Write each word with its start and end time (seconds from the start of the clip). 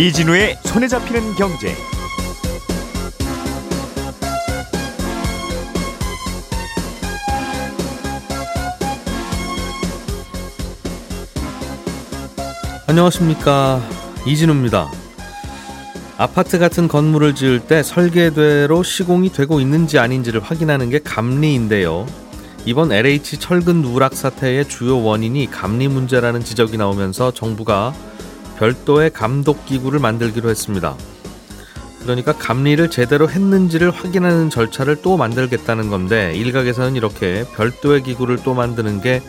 이진우의 0.00 0.56
손에 0.64 0.88
잡히는 0.88 1.34
경제. 1.34 1.76
안녕하십니까 12.86 13.82
이진우입니다. 14.26 14.90
아파트 16.16 16.58
같은 16.58 16.88
건물을 16.88 17.34
지을 17.34 17.60
때 17.60 17.82
설계대로 17.82 18.82
시공이 18.82 19.32
되고 19.32 19.60
있는지 19.60 19.98
아닌지를 19.98 20.40
확인하는 20.40 20.88
게 20.88 21.00
감리인데요. 21.00 22.06
이번 22.64 22.90
LH 22.90 23.36
철근 23.36 23.82
누락 23.82 24.14
사태의 24.14 24.66
주요 24.66 25.02
원인이 25.02 25.50
감리 25.50 25.88
문제라는 25.88 26.42
지적이 26.42 26.78
나오면서 26.78 27.32
정부가 27.32 27.92
별도의 28.60 29.10
감독 29.10 29.64
기구를 29.64 30.00
만들기로 30.00 30.50
했습니다. 30.50 30.94
그러니까 32.02 32.34
감리를 32.34 32.90
제대로 32.90 33.28
했는지를 33.28 33.90
확인하는 33.90 34.50
절차를 34.50 34.96
또 35.02 35.16
만들겠다는 35.16 35.88
건데 35.88 36.34
일각에서는 36.36 36.94
이렇게 36.94 37.44
별도의 37.56 38.02
기구를 38.02 38.38
또 38.44 38.52
만드는 38.52 39.00
게 39.00 39.22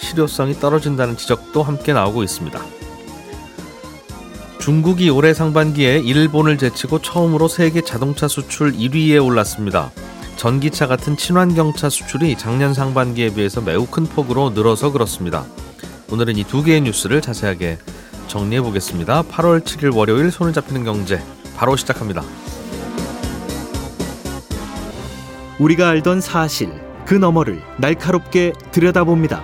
실효성이 0.00 0.54
떨어진다는 0.54 1.16
지적도 1.18 1.62
함께 1.62 1.92
나오고 1.92 2.22
있습니다. 2.22 2.60
중국이 4.58 5.10
올해 5.10 5.34
상반기에 5.34 5.98
일본을 5.98 6.56
제치고 6.56 7.02
처음으로 7.02 7.48
세계 7.48 7.82
자동차 7.82 8.26
수출 8.26 8.72
1위에 8.72 9.22
올랐습니다. 9.24 9.90
전기차 10.36 10.86
같은 10.86 11.16
친환경차 11.16 11.90
수출이 11.90 12.38
작년 12.38 12.72
상반기에 12.72 13.34
비해서 13.34 13.60
매우 13.60 13.86
큰 13.86 14.06
폭으로 14.06 14.50
늘어서 14.50 14.92
그렇습니다. 14.92 15.44
오늘은 16.10 16.36
이 16.36 16.44
두 16.44 16.62
개의 16.62 16.82
뉴스를 16.82 17.20
자세하게 17.20 17.78
정리해 18.32 18.62
보겠습니다. 18.62 19.24
8월 19.24 19.60
7일 19.62 19.94
월요일 19.94 20.30
손을 20.30 20.54
잡히는 20.54 20.84
경제 20.84 21.22
바로 21.54 21.76
시작합니다. 21.76 22.22
우리가 25.58 25.90
알던 25.90 26.22
사실 26.22 26.72
그 27.04 27.12
너머를 27.12 27.62
날카롭게 27.76 28.54
들여다봅니다. 28.70 29.42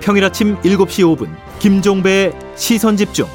평일 0.00 0.26
아침 0.26 0.60
7시 0.60 1.16
5분 1.16 1.34
김종배의 1.60 2.34
시선 2.56 2.98
집중. 2.98 3.26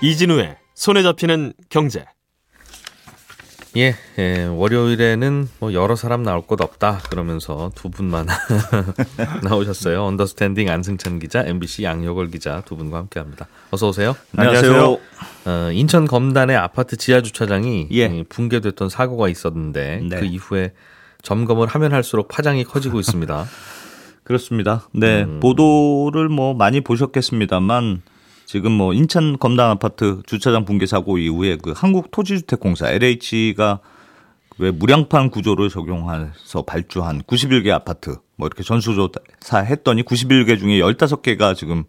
이진우의 0.00 0.58
손에 0.76 1.02
잡히는 1.02 1.54
경제. 1.70 2.04
예, 3.76 3.94
예, 4.18 4.44
월요일에는 4.46 5.48
뭐 5.60 5.72
여러 5.72 5.94
사람 5.94 6.24
나올 6.24 6.42
곳 6.42 6.60
없다 6.60 7.02
그러면서 7.08 7.70
두 7.76 7.88
분만 7.88 8.26
나오셨어요. 9.44 10.04
언더스탠딩 10.04 10.68
안승찬 10.68 11.20
기자, 11.20 11.44
MBC 11.44 11.84
양효걸 11.84 12.30
기자 12.30 12.62
두 12.66 12.76
분과 12.76 12.98
함께합니다. 12.98 13.46
어서 13.70 13.88
오세요. 13.88 14.16
안녕하세요. 14.36 14.98
어, 15.46 15.70
인천 15.72 16.06
검단의 16.06 16.56
아파트 16.56 16.96
지하 16.96 17.22
주차장이 17.22 17.88
예. 17.92 18.24
붕괴됐던 18.28 18.88
사고가 18.88 19.28
있었는데 19.28 20.00
네. 20.08 20.18
그 20.18 20.24
이후에 20.24 20.72
점검을 21.22 21.68
하면 21.68 21.92
할수록 21.92 22.26
파장이 22.26 22.64
커지고 22.64 22.98
있습니다. 22.98 23.46
그렇습니다. 24.24 24.88
네, 24.92 25.22
음. 25.22 25.38
보도를 25.40 26.28
뭐 26.28 26.54
많이 26.54 26.80
보셨겠습니다만 26.80 28.02
지금 28.50 28.72
뭐 28.72 28.92
인천 28.92 29.38
검단 29.38 29.70
아파트 29.70 30.22
주차장 30.26 30.64
붕괴 30.64 30.84
사고 30.84 31.18
이후에 31.18 31.56
그 31.62 31.72
한국토지주택공사 31.76 32.90
LH가 32.90 33.78
왜 34.58 34.72
무량판 34.72 35.30
구조를 35.30 35.68
적용해서 35.68 36.62
발주한 36.62 37.22
91개 37.22 37.70
아파트 37.70 38.16
뭐 38.34 38.48
이렇게 38.48 38.64
전수조사 38.64 39.60
했더니 39.64 40.02
91개 40.02 40.58
중에 40.58 40.80
15개가 40.80 41.54
지금 41.54 41.84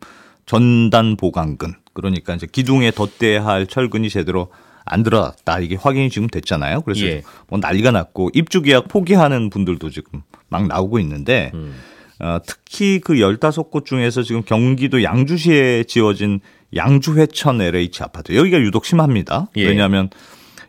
전단 0.46 1.18
보강근 1.18 1.74
그러니까 1.94 2.36
이제 2.36 2.46
기둥에 2.46 2.92
덧대야 2.92 3.44
할 3.44 3.66
철근이 3.66 4.12
제대로 4.12 4.52
안 4.86 5.02
들어갔다 5.02 5.62
이게 5.62 5.76
확인이 5.76 6.12
지금 6.12 6.28
됐잖아요. 6.28 6.82
그래서 6.82 7.08
예. 7.08 7.24
뭐 7.48 7.58
난리가 7.58 7.90
났고 7.90 8.30
입주 8.36 8.62
계약 8.62 8.88
포기하는 8.88 9.50
분들도 9.50 9.90
지금 9.90 10.22
막 10.48 10.68
나오고 10.68 11.00
있는데 11.00 11.50
음. 11.56 11.74
어, 12.22 12.40
특히 12.46 13.00
그 13.00 13.14
15곳 13.16 13.86
중에서 13.86 14.22
지금 14.24 14.44
경기도 14.44 15.02
양주시에 15.04 15.86
지어진 15.86 16.40
양주회천 16.76 17.62
LH 17.62 18.04
아파트 18.04 18.36
여기가 18.36 18.60
유독 18.60 18.86
심합니다. 18.86 19.48
예. 19.58 19.66
왜냐하면 19.68 20.10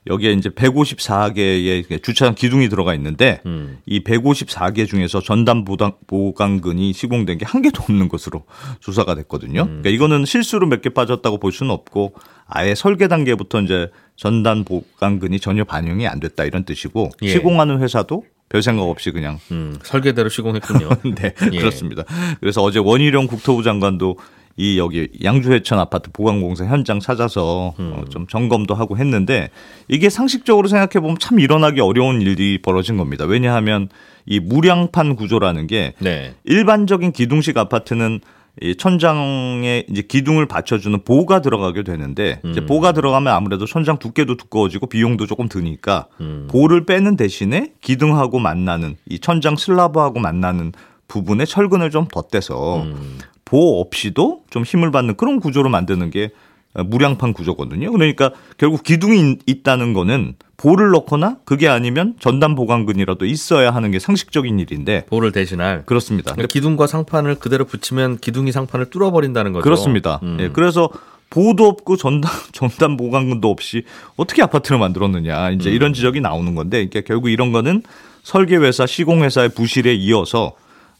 여기에 0.09 0.33
이제 0.33 0.49
154개의 0.49 2.03
주차장 2.03 2.35
기둥이 2.35 2.69
들어가 2.69 2.95
있는데 2.95 3.41
음. 3.47 3.79
이 3.87 4.03
154개 4.03 4.89
중에서 4.89 5.21
전담 5.21 5.65
보강, 5.65 5.93
보강근이 6.07 6.93
시공된 6.93 7.39
게 7.39 7.45
한 7.47 7.63
개도 7.63 7.83
없는 7.83 8.09
것으로 8.09 8.45
조사가 8.81 9.15
됐거든요. 9.15 9.61
음. 9.63 9.67
그러니까 9.67 9.91
이거는 9.91 10.25
실수로 10.25 10.67
몇 10.67 10.81
개 10.83 10.89
빠졌다고 10.91 11.39
볼 11.39 11.53
수는 11.53 11.71
없고 11.71 12.15
아예 12.47 12.75
설계 12.75 13.07
단계부터 13.07 13.61
이제 13.61 13.91
전담 14.17 14.65
보강근이 14.65 15.39
전혀 15.39 15.65
반영이 15.65 16.09
안 16.09 16.19
됐다 16.19 16.45
이런 16.45 16.65
뜻이고 16.65 17.11
예. 17.23 17.29
시공하는 17.29 17.81
회사도 17.81 18.25
별 18.53 18.63
생각 18.63 18.83
없이 18.83 19.11
그냥 19.13 19.39
음, 19.51 19.79
설계대로 19.83 20.29
시공했군요. 20.29 20.91
네, 21.17 21.33
예. 21.53 21.59
그렇습니다. 21.59 22.05
그래서 22.39 22.63
어제 22.63 22.79
원희룡 22.79 23.27
국토부 23.27 23.63
장관도 23.63 24.19
이 24.59 24.79
여기 24.79 25.09
양주회천 25.25 25.79
아파트 25.79 26.11
보강공사 26.13 26.67
현장 26.67 27.01
찾아서 27.01 27.73
음. 27.81 27.95
어, 27.95 28.05
좀 28.11 28.27
점검도 28.27 28.75
하고 28.75 28.99
했는데 28.99 29.49
이게 29.89 30.11
상식적으로 30.11 30.69
생각해 30.69 31.01
보면 31.01 31.17
참 31.19 31.41
일어나기 31.41 31.81
어려운 31.81 32.21
일이 32.21 32.61
벌어진 32.61 32.99
겁니다. 32.99 33.25
왜냐하면 33.25 33.89
이 34.27 34.39
무량판 34.39 35.17
구조라는 35.17 35.67
게 35.67 35.95
네. 35.99 36.35
일반적인 36.45 37.13
기둥식 37.13 37.57
아파트는 37.57 38.21
이 38.61 38.77
천장에 38.77 39.85
이제 39.89 40.03
기둥을 40.03 40.47
받쳐주는 40.47 41.05
보가 41.05 41.41
들어가게 41.41 41.85
되는데 41.85 42.41
이제 42.45 42.61
음. 42.61 42.67
보가 42.67 42.93
들어가면 42.93 43.33
아무래도 43.33 43.65
천장 43.65 43.99
두께도 43.99 44.37
두꺼워지고 44.37 44.89
비용도 44.89 45.27
조금 45.27 45.49
드니까 45.49 46.07
음. 46.21 46.49
보를 46.51 46.85
빼는 46.85 47.17
대신에 47.17 47.73
기둥하고 47.81 48.39
만나는 48.39 48.97
이 49.09 49.19
천장 49.21 49.57
슬라브하고 49.57 50.21
만나는 50.21 50.73
부분에 51.09 51.47
철근을 51.47 51.91
좀 51.91 52.07
덧대서 52.09 52.83
음. 52.83 53.19
보 53.47 53.81
없이도 53.81 54.45
좀 54.51 54.65
힘을 54.65 54.91
받는 54.91 55.17
그런 55.17 55.41
구조로 55.41 55.71
만드는 55.71 56.11
게 56.11 56.31
무량판 56.75 57.33
구조거든요. 57.35 57.93
그러니까 57.93 58.31
결국 58.57 58.83
기둥이 58.83 59.33
있- 59.33 59.39
있다는 59.47 59.93
거는 59.93 60.35
보를 60.57 60.91
넣거나 60.91 61.37
그게 61.45 61.69
아니면 61.69 62.15
전담 62.21 62.55
보강근이라도 62.55 63.27
있어야 63.27 63.73
하는 63.73 63.91
게 63.91 63.99
상식적인 63.99 64.59
일인데 64.61 65.05
볼을 65.07 65.33
대신할 65.33 65.83
그렇습니다. 65.87 66.33
그러니까 66.33 66.53
기둥과 66.53 66.87
상판을 66.87 67.35
그대로 67.37 67.65
붙이면 67.65 68.19
기둥이 68.19 68.53
상판을 68.53 68.87
뚫어버린다는 68.91 69.53
거죠. 69.53 69.65
그렇습니다. 69.65 70.21
음. 70.23 70.39
예, 70.41 70.49
그래서 70.49 70.89
보도 71.31 71.67
없고 71.67 71.97
전담 71.97 72.31
전담 72.53 72.97
보강근도 72.97 73.51
없이 73.51 73.85
어떻게 74.17 74.43
아파트를 74.43 74.79
만들었느냐 74.79 75.51
이제 75.51 75.71
음. 75.71 75.75
이런 75.75 75.93
지적이 75.93 76.21
나오는 76.21 76.55
건데 76.55 76.87
그러니까 76.87 77.01
결국 77.07 77.29
이런 77.31 77.53
거는 77.53 77.83
설계 78.23 78.57
회사 78.57 78.87
시공 78.87 79.25
회사의 79.25 79.49
부실에 79.51 79.93
이어서 79.95 80.53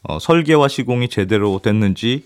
어, 0.03 0.19
설계와 0.19 0.67
시공이 0.67 1.07
제대로 1.07 1.59
됐는지 1.63 2.25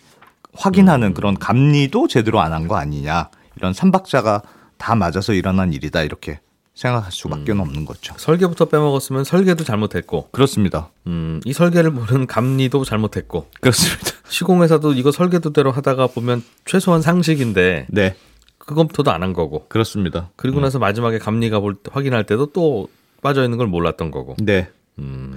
확인하는 0.56 1.14
그런 1.14 1.38
감리도 1.38 2.08
제대로 2.08 2.40
안 2.40 2.52
한 2.54 2.68
거 2.68 2.78
아니냐 2.78 3.30
이런 3.58 3.74
삼박자가 3.74 4.42
다 4.78 4.96
맞아서 4.96 5.34
일어난 5.34 5.74
일이다 5.74 6.04
이렇게 6.04 6.40
생각할 6.76 7.12
수밖에 7.12 7.54
음. 7.54 7.60
없는 7.62 7.86
거죠. 7.86 8.14
설계부터 8.18 8.66
빼먹었으면 8.66 9.24
설계도 9.24 9.64
잘못했고, 9.64 10.30
그렇습니다. 10.32 10.90
음, 11.08 11.42
이 11.44 11.52
설계를 11.52 11.90
모르는 11.90 12.28
감리도 12.28 12.84
잘못했고, 12.86 13.50
그렇습니다. 13.62 14.12
시공회사도 14.30 14.94
이거 14.94 15.12
설계도대로 15.12 15.72
하다가 15.72 16.08
보면 16.08 16.44
최소한 16.66 17.02
상식인데 17.02 17.88
네, 17.90 18.16
그것부터도 18.60 19.10
안 19.12 19.24
한 19.24 19.34
거고, 19.34 19.66
그렇습니다. 19.70 20.30
그리고 20.36 20.60
나서 20.60 20.78
마지막에 20.78 21.18
감리가 21.18 21.60
볼 21.62 21.74
때- 21.74 21.90
확인할 21.92 22.26
때도 22.26 22.48
또 22.54 22.90
빠져 23.24 23.44
있는 23.44 23.58
걸 23.58 23.66
몰랐던 23.66 24.12
거고. 24.12 24.36
네. 24.40 24.70
음, 25.00 25.36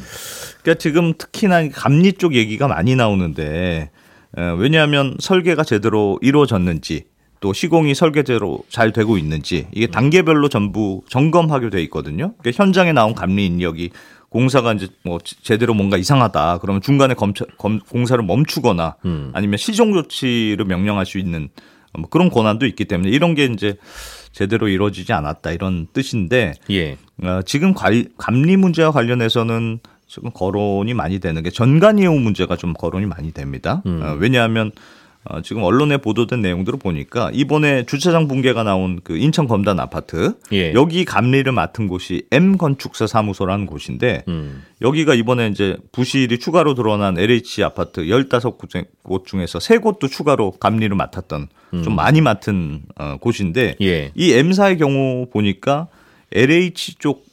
그러니까 0.62 0.78
지금 0.78 1.14
특히나 1.17 1.69
감리 1.70 2.12
쪽 2.14 2.34
얘기가 2.34 2.69
많이 2.69 2.96
나오는데 2.96 3.90
어, 4.37 4.55
왜냐하면 4.58 5.17
설계가 5.20 5.64
제대로 5.64 6.19
이루어졌는지 6.22 7.06
또 7.40 7.52
시공이 7.54 7.94
설계대로 7.94 8.60
잘 8.69 8.92
되고 8.92 9.16
있는지 9.16 9.66
이게 9.72 9.87
단계별로 9.87 10.48
전부 10.48 11.02
점검하게 11.08 11.70
돼 11.70 11.82
있거든요. 11.84 12.34
그러니까 12.38 12.62
현장에 12.62 12.92
나온 12.92 13.14
감리 13.14 13.46
인력이 13.46 13.90
공사가 14.28 14.72
이제 14.75 14.88
뭐 15.02 15.19
제대로 15.42 15.75
뭔가 15.75 15.96
이상하다 15.96 16.58
그러면 16.58 16.82
중간에 16.82 17.14
검차, 17.14 17.44
검, 17.58 17.81
공사를 17.81 18.22
멈추거나 18.22 18.96
음. 19.04 19.31
아니면 19.32 19.56
시정 19.56 19.92
조치를 19.92 20.66
명령할 20.66 21.06
수 21.06 21.19
있는 21.19 21.48
뭐 21.98 22.08
그런 22.08 22.31
권한도 22.31 22.66
있기 22.66 22.84
때문에 22.84 23.10
이런 23.10 23.34
게 23.34 23.46
이제 23.46 23.76
제대로 24.32 24.69
이루어지지 24.69 25.12
않았다 25.12 25.50
이런 25.50 25.88
뜻인데 25.93 26.54
예. 26.70 26.96
어, 27.22 27.40
지금 27.44 27.75
관, 27.75 28.04
감리 28.16 28.56
문제와 28.56 28.93
관련해서는 28.93 29.81
지금 30.06 30.31
거론이 30.31 30.94
많이 30.94 31.19
되는 31.19 31.43
게 31.43 31.50
전관 31.50 31.98
이용 31.98 32.22
문제가 32.22 32.56
좀 32.56 32.75
거론이 32.75 33.06
많이 33.06 33.32
됩니다. 33.32 33.82
음. 33.86 34.00
어, 34.02 34.16
왜냐하면 34.19 34.70
어, 35.25 35.43
지금 35.43 35.62
언론에 35.62 35.99
보도된 35.99 36.40
내용들을 36.40 36.78
보니까 36.78 37.31
이번에 37.34 37.84
주차장 37.84 38.26
붕괴가 38.26 38.62
나온 38.62 39.00
그 39.05 39.19
인천 39.19 39.46
검단 39.46 39.78
아파트 39.78 40.34
예. 40.52 40.72
여기 40.72 41.05
감리를 41.05 41.50
맡은 41.52 41.88
곳이 41.88 42.22
M 42.31 42.56
건축사 42.56 43.06
사무소라는 43.06 43.67
곳인데 43.67 44.25
음. 44.28 44.64
여기가 44.81 45.14
이번에 45.14 45.49
이제 45.49 45.76
부실이 45.93 46.38
추가로 46.38 46.75
드러난 46.75 47.19
LH 47.19 47.62
아파트 47.64 48.02
15곳 48.02 49.26
중에서 49.26 49.58
3곳도 49.58 50.11
추가로 50.11 50.52
감리를 50.52 50.96
맡았던 50.96 51.49
좀 51.84 51.94
많이 51.94 52.22
맡은 52.22 52.82
어, 52.99 53.19
곳인데 53.20 53.76
예. 53.82 54.12
이 54.14 54.32
M사의 54.32 54.78
경우 54.78 55.26
보니까 55.31 55.88
LH 56.32 56.94
쪽 56.99 57.26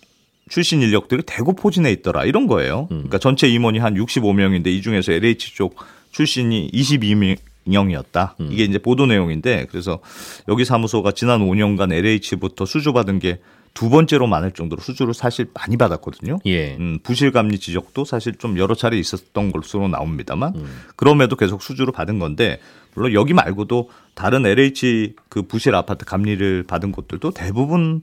출신 0.49 0.81
인력들이 0.81 1.23
대구 1.25 1.53
포진에 1.55 1.91
있더라 1.91 2.25
이런 2.25 2.47
거예요. 2.47 2.87
그러니까 2.89 3.17
전체 3.17 3.47
임원이 3.47 3.79
한 3.79 3.95
65명인데 3.95 4.67
이 4.67 4.81
중에서 4.81 5.13
LH 5.13 5.55
쪽 5.55 5.75
출신이 6.11 6.71
22명 6.71 7.37
이었다. 7.73 8.35
이게 8.51 8.63
이제 8.63 8.77
보도 8.77 9.05
내용인데 9.05 9.67
그래서 9.69 9.99
여기 10.47 10.65
사무소가 10.65 11.11
지난 11.11 11.41
5년간 11.41 11.91
LH부터 11.93 12.65
수주받은 12.65 13.19
게 13.19 13.39
두 13.77 13.91
번째로 13.91 14.25
많을 14.25 14.53
정도로 14.53 14.81
수주를 14.81 15.13
사실 15.13 15.45
많이 15.53 15.77
받았거든요. 15.77 16.39
예. 16.47 16.75
음, 16.77 16.97
부실 17.03 17.31
감리 17.31 17.59
지적도 17.59 18.05
사실 18.05 18.33
좀 18.33 18.57
여러 18.57 18.73
차례 18.73 18.97
있었던 18.97 19.51
것으로 19.51 19.87
나옵니다만 19.87 20.53
그럼에도 20.95 21.35
계속 21.35 21.61
수주를 21.61 21.93
받은 21.93 22.17
건데 22.17 22.59
물론 22.95 23.13
여기 23.13 23.35
말고도 23.35 23.91
다른 24.15 24.47
LH 24.47 25.13
그 25.29 25.43
부실 25.43 25.75
아파트 25.75 26.05
감리를 26.05 26.63
받은 26.63 26.91
곳들도 26.91 27.29
대부분 27.29 28.01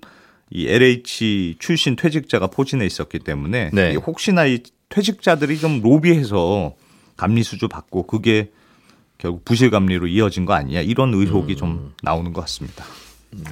이 0.48 0.68
LH 0.68 1.56
출신 1.58 1.96
퇴직자가 1.96 2.46
포진해 2.46 2.86
있었기 2.86 3.18
때문에 3.18 3.70
네. 3.72 3.94
이 3.94 3.96
혹시나 3.96 4.46
이 4.46 4.60
퇴직자들이 4.90 5.58
좀 5.58 5.82
로비해서 5.82 6.74
감리 7.16 7.42
수주 7.42 7.66
받고 7.66 8.06
그게 8.06 8.52
결국 9.18 9.44
부실 9.44 9.70
감리로 9.70 10.06
이어진 10.06 10.44
거 10.44 10.52
아니냐 10.54 10.80
이런 10.80 11.14
의혹이 11.14 11.56
좀 11.56 11.92
나오는 12.02 12.32
것 12.32 12.40
같습니다. 12.42 12.84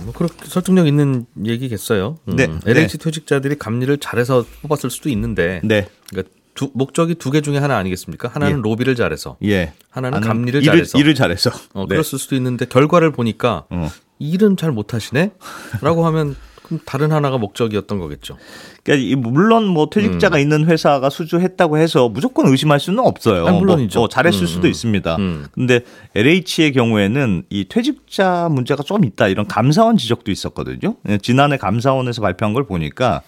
뭐 0.04 0.12
그렇게 0.12 0.44
설득력 0.46 0.86
있는 0.86 1.26
얘기겠어요. 1.44 2.18
음. 2.28 2.36
네. 2.36 2.48
LH 2.66 2.98
퇴직자들이 2.98 3.56
감리를 3.58 3.96
잘해서 3.98 4.44
뽑았을 4.62 4.90
수도 4.90 5.08
있는데 5.08 5.60
네, 5.64 5.88
그러니까 6.10 6.32
두, 6.54 6.70
목적이 6.74 7.14
두 7.16 7.30
개 7.32 7.40
중에 7.40 7.58
하나 7.58 7.78
아니겠습니까? 7.78 8.28
하나는 8.28 8.58
예. 8.58 8.62
로비를 8.62 8.94
잘해서 8.94 9.36
예. 9.44 9.72
하나는 9.90 10.16
나는 10.20 10.28
감리를 10.28 10.62
일을, 10.62 10.72
잘해서. 10.74 10.98
일을 10.98 11.14
잘해서. 11.14 11.50
어, 11.72 11.82
네. 11.88 11.96
그랬을 11.96 12.18
수도 12.18 12.36
있는데 12.36 12.66
결과를 12.66 13.10
보니까 13.10 13.64
어. 13.70 13.88
일은 14.18 14.56
잘 14.56 14.70
못하시네? 14.70 15.32
라고 15.80 16.06
하면 16.06 16.36
다른 16.84 17.12
하나가 17.12 17.38
목적이었던 17.38 17.98
거겠죠. 17.98 18.36
그러니까 18.82 19.08
이 19.08 19.14
물론 19.14 19.66
뭐 19.66 19.88
퇴직자가 19.90 20.38
있는 20.38 20.66
회사가 20.66 21.10
수주했다고 21.10 21.78
해서 21.78 22.08
무조건 22.08 22.46
의심할 22.48 22.80
수는 22.80 23.00
없어요. 23.00 23.42
음. 23.42 23.48
아니, 23.48 23.58
물론이죠. 23.58 23.98
뭐, 23.98 24.02
뭐 24.02 24.08
잘했을 24.08 24.42
음, 24.42 24.46
수도 24.46 24.66
음. 24.66 24.70
있습니다. 24.70 25.16
음. 25.16 25.46
근데 25.52 25.80
LH의 26.14 26.72
경우에는 26.72 27.44
이 27.50 27.66
퇴직자 27.68 28.48
문제가 28.50 28.82
좀 28.82 29.04
있다 29.04 29.28
이런 29.28 29.46
감사원 29.46 29.96
지적도 29.96 30.30
있었거든요. 30.30 30.96
예, 31.08 31.18
지난해 31.18 31.56
감사원에서 31.56 32.22
발표한 32.22 32.54
걸 32.54 32.64
보니까 32.66 33.22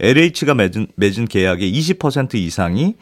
LH가 0.00 0.54
맺은, 0.54 0.88
맺은 0.96 1.26
계약의 1.26 1.72
20% 1.72 2.34
이상이 2.34 2.94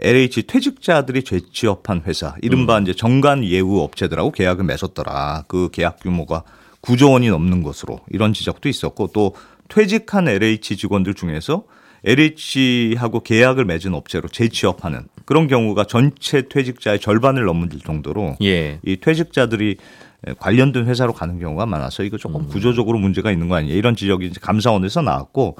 LH 0.00 0.42
퇴직자들이 0.44 1.24
재취업한 1.24 2.02
회사, 2.06 2.36
이른바 2.40 2.78
이제 2.78 2.94
정관 2.94 3.44
예우 3.44 3.80
업체들하고 3.80 4.30
계약을 4.30 4.64
맺었더라. 4.64 5.44
그 5.48 5.70
계약 5.72 5.98
규모가 6.00 6.44
9조 6.82 7.12
원이 7.12 7.28
넘는 7.28 7.62
것으로 7.62 8.00
이런 8.10 8.32
지적도 8.32 8.68
있었고 8.68 9.08
또 9.12 9.34
퇴직한 9.68 10.28
LH 10.28 10.76
직원들 10.76 11.14
중에서 11.14 11.64
LH하고 12.04 13.20
계약을 13.20 13.64
맺은 13.64 13.94
업체로 13.94 14.28
재취업하는 14.28 15.08
그런 15.24 15.48
경우가 15.48 15.84
전체 15.84 16.48
퇴직자의 16.48 17.00
절반을 17.00 17.44
넘을 17.44 17.68
정도로 17.84 18.36
예. 18.42 18.78
이 18.84 18.96
퇴직자들이 18.96 19.76
관련된 20.38 20.86
회사로 20.86 21.12
가는 21.12 21.38
경우가 21.38 21.66
많아서 21.66 22.02
이거 22.02 22.16
조금 22.16 22.42
음. 22.42 22.48
구조적으로 22.48 22.98
문제가 22.98 23.30
있는 23.30 23.48
거 23.48 23.56
아니냐 23.56 23.74
이런 23.74 23.94
지적이 23.94 24.26
이제 24.26 24.40
감사원에서 24.40 25.02
나왔고 25.02 25.56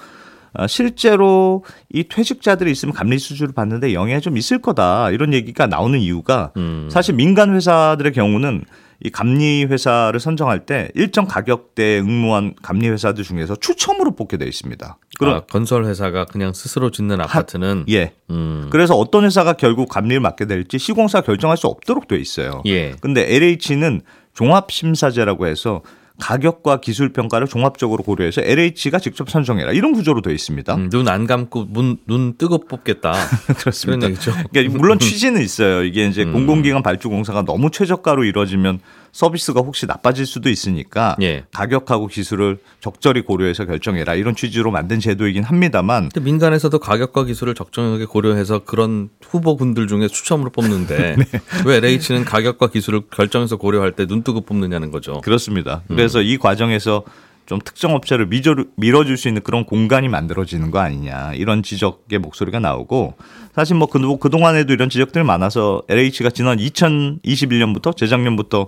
아, 0.55 0.67
실제로 0.67 1.64
이 1.93 2.05
퇴직자들이 2.05 2.71
있으면 2.71 2.94
감리 2.94 3.19
수주를 3.19 3.53
받는데 3.53 3.93
영향이 3.93 4.21
좀 4.21 4.37
있을 4.37 4.61
거다 4.61 5.11
이런 5.11 5.32
얘기가 5.32 5.67
나오는 5.67 5.99
이유가 5.99 6.53
음. 6.56 6.88
사실 6.91 7.14
민간 7.14 7.55
회사들의 7.55 8.12
경우는 8.12 8.64
이 9.00 9.11
감리 9.11 9.65
회사를 9.65 10.19
선정할 10.19 10.67
때 10.67 10.91
일정 10.95 11.27
가격대에 11.27 12.00
응모한 12.00 12.55
감리 12.62 12.89
회사들 12.89 13.23
중에서 13.23 13.55
추첨으로 13.55 14.17
뽑게 14.17 14.39
돼 14.39 14.47
있습니다. 14.47 14.99
그럼 15.19 15.35
아, 15.35 15.41
건설 15.41 15.85
회사가 15.85 16.25
그냥 16.25 16.53
스스로 16.53 16.91
짓는 16.91 17.21
아파트는 17.21 17.85
예. 17.91 18.15
음. 18.31 18.69
그래서 18.71 18.97
어떤 18.97 19.25
회사가 19.25 19.53
결국 19.53 19.89
감리를 19.89 20.21
맡게 20.21 20.47
될지 20.47 20.79
시공사 20.79 21.21
결정할 21.21 21.56
수 21.56 21.69
없도록 21.69 22.09
돼 22.09 22.17
있어요. 22.17 22.62
예. 22.67 22.93
근데 23.00 23.35
LH는 23.35 24.03
종합심사제라고 24.35 25.47
해서 25.47 25.83
가격과 26.20 26.81
기술 26.81 27.12
평가를 27.12 27.47
종합적으로 27.47 28.03
고려해서 28.03 28.43
LH가 28.43 28.99
직접 28.99 29.31
선정해라 29.31 29.73
이런 29.73 29.93
구조로 29.93 30.20
되어 30.20 30.32
있습니다. 30.32 30.75
음, 30.75 30.88
눈안 30.91 31.26
감고 31.26 31.67
문, 31.67 31.99
눈 32.06 32.37
뜨고 32.37 32.67
뽑겠다. 32.67 33.12
그렇습니다. 33.59 34.09
그러니까 34.50 34.76
물론 34.76 34.99
취지는 34.99 35.41
있어요. 35.43 35.85
이게 35.85 36.06
이제 36.06 36.25
음. 36.25 36.32
공공기관 36.32 36.82
발주 36.82 37.09
공사가 37.09 37.44
너무 37.44 37.70
최저가로 37.70 38.25
이루어지면 38.25 38.81
서비스가 39.13 39.61
혹시 39.61 39.87
나빠질 39.87 40.27
수도 40.27 40.51
있으니까 40.51 41.17
예. 41.23 41.45
가격하고 41.53 42.09
기술을 42.09 42.59
적절히 42.81 43.23
고려해서 43.23 43.65
결정해라 43.65 44.15
이런 44.15 44.35
취지로 44.35 44.71
만든 44.73 44.99
제도이긴 44.99 45.45
합니다만 45.45 46.09
근데 46.13 46.21
민간에서도 46.21 46.77
가격과 46.79 47.25
기술을 47.25 47.55
적정하게 47.55 48.07
고려해서 48.07 48.65
그런 48.65 49.11
후보군들 49.23 49.87
중에 49.87 50.09
추첨으로 50.09 50.51
뽑는데 50.51 51.17
네. 51.17 51.25
왜 51.65 51.77
LH는 51.77 52.25
가격과 52.25 52.71
기술을 52.71 53.03
결정해서 53.11 53.57
고려할 53.57 53.93
때 53.93 54.09
눈 54.09 54.23
뜨고 54.23 54.41
뽑느냐는 54.41 54.91
거죠. 54.91 55.21
그렇습니다. 55.21 55.83
음. 55.91 55.97
그래서 55.97 56.23
이 56.23 56.39
과정에서 56.39 57.05
좀 57.47 57.61
특정 57.65 57.95
업체를 57.95 58.27
미저, 58.27 58.55
밀어줄 58.77 59.17
수 59.17 59.29
있는 59.29 59.43
그런 59.43 59.65
공간이 59.65 60.09
만들어지는 60.09 60.71
거 60.71 60.81
아니냐 60.81 61.33
이런 61.35 61.63
지적의 61.63 62.19
목소리가 62.19 62.59
나오고 62.59 63.15
사실 63.55 63.77
뭐 63.77 63.87
그, 63.87 64.19
그동안에도 64.19 64.73
이런 64.73 64.91
지적들이 64.91 65.25
많아서 65.25 65.83
LH가 65.89 66.31
지난 66.31 66.59
2021년부터 66.59 67.97
재작년부터 67.97 68.67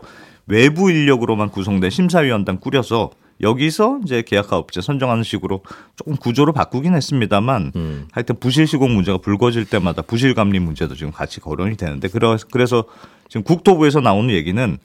외부 0.50 0.90
인력으로만 0.90 1.50
구성된 1.50 1.90
심사위원단 1.90 2.58
꾸려서 2.60 3.10
여기서 3.40 4.00
이제 4.04 4.22
계약화 4.26 4.56
업체 4.58 4.80
선정하는 4.80 5.22
식으로 5.22 5.62
조금 5.96 6.16
구조를 6.16 6.52
바꾸긴 6.52 6.94
했습니다만 6.94 7.72
음. 7.74 8.08
하여튼 8.12 8.38
부실 8.38 8.66
시공 8.66 8.94
문제가 8.94 9.18
불거질 9.18 9.64
때마다 9.64 10.02
부실 10.02 10.34
감리 10.34 10.58
문제도 10.58 10.94
지금 10.94 11.10
같이 11.12 11.40
거론이 11.40 11.76
되는데 11.76 12.08
그래서 12.08 12.46
그래서 12.52 12.84
지금 13.28 13.42
국토부에서 13.44 14.00
나오는 14.00 14.34
얘기는 14.34 14.78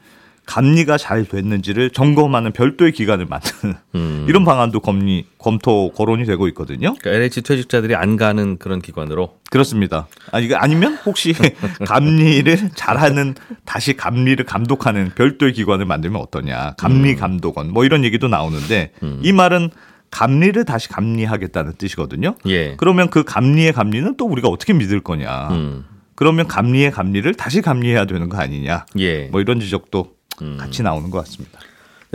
감리가 0.45 0.97
잘 0.97 1.25
됐는지를 1.25 1.89
점검하는 1.89 2.51
별도의 2.51 2.91
기관을 2.91 3.25
만드는 3.25 3.75
음. 3.95 4.25
이런 4.29 4.45
방안도 4.45 4.79
검리, 4.79 5.25
검토 5.37 5.91
거론이 5.91 6.25
되고 6.25 6.47
있거든요. 6.49 6.93
그러니까 6.99 7.11
LH 7.11 7.41
퇴직자들이 7.41 7.95
안 7.95 8.15
가는 8.17 8.57
그런 8.57 8.81
기관으로 8.81 9.37
그렇습니다. 9.49 10.07
아 10.31 10.39
이거 10.39 10.55
아니면 10.55 10.97
혹시 11.05 11.33
감리를 11.85 12.71
잘하는 12.75 13.35
다시 13.65 13.95
감리를 13.95 14.43
감독하는 14.45 15.11
별도의 15.15 15.53
기관을 15.53 15.85
만들면 15.85 16.21
어떠냐? 16.21 16.75
감리 16.77 17.15
감독원 17.15 17.71
뭐 17.71 17.85
이런 17.85 18.03
얘기도 18.03 18.27
나오는데 18.27 18.91
이 19.21 19.31
말은 19.31 19.71
감리를 20.11 20.63
다시 20.63 20.87
감리하겠다는 20.89 21.73
뜻이거든요. 21.77 22.35
예. 22.47 22.75
그러면 22.77 23.09
그 23.09 23.23
감리의 23.23 23.73
감리는 23.73 24.15
또 24.15 24.25
우리가 24.25 24.47
어떻게 24.47 24.71
믿을 24.73 25.01
거냐? 25.01 25.49
음. 25.49 25.85
그러면 26.15 26.47
감리의 26.47 26.91
감리를 26.91 27.33
다시 27.35 27.61
감리해야 27.61 28.05
되는 28.05 28.29
거 28.29 28.37
아니냐? 28.37 28.85
예. 28.99 29.25
뭐 29.25 29.41
이런 29.41 29.59
지적도 29.59 30.14
같이 30.57 30.83
나오는 30.83 31.09
것 31.09 31.19
같습니다. 31.25 31.59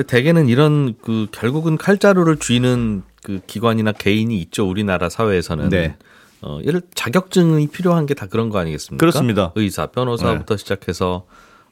대개는 0.06 0.48
이런 0.48 0.94
그 1.02 1.26
결국은 1.32 1.76
칼자루를 1.76 2.36
쥐는 2.38 3.02
그 3.22 3.40
기관이나 3.46 3.92
개인이 3.92 4.36
있죠. 4.42 4.68
우리나라 4.68 5.08
사회에서는. 5.08 5.68
네. 5.68 5.96
어, 6.42 6.58
예를 6.64 6.80
자격증이 6.94 7.66
필요한 7.66 8.06
게 8.06 8.14
다 8.14 8.24
그런 8.26 8.48
거 8.48 8.58
아니겠습니까? 8.58 8.98
그렇습니다. 8.98 9.52
의사, 9.56 9.86
변호사부터 9.86 10.56
시작해서 10.56 11.26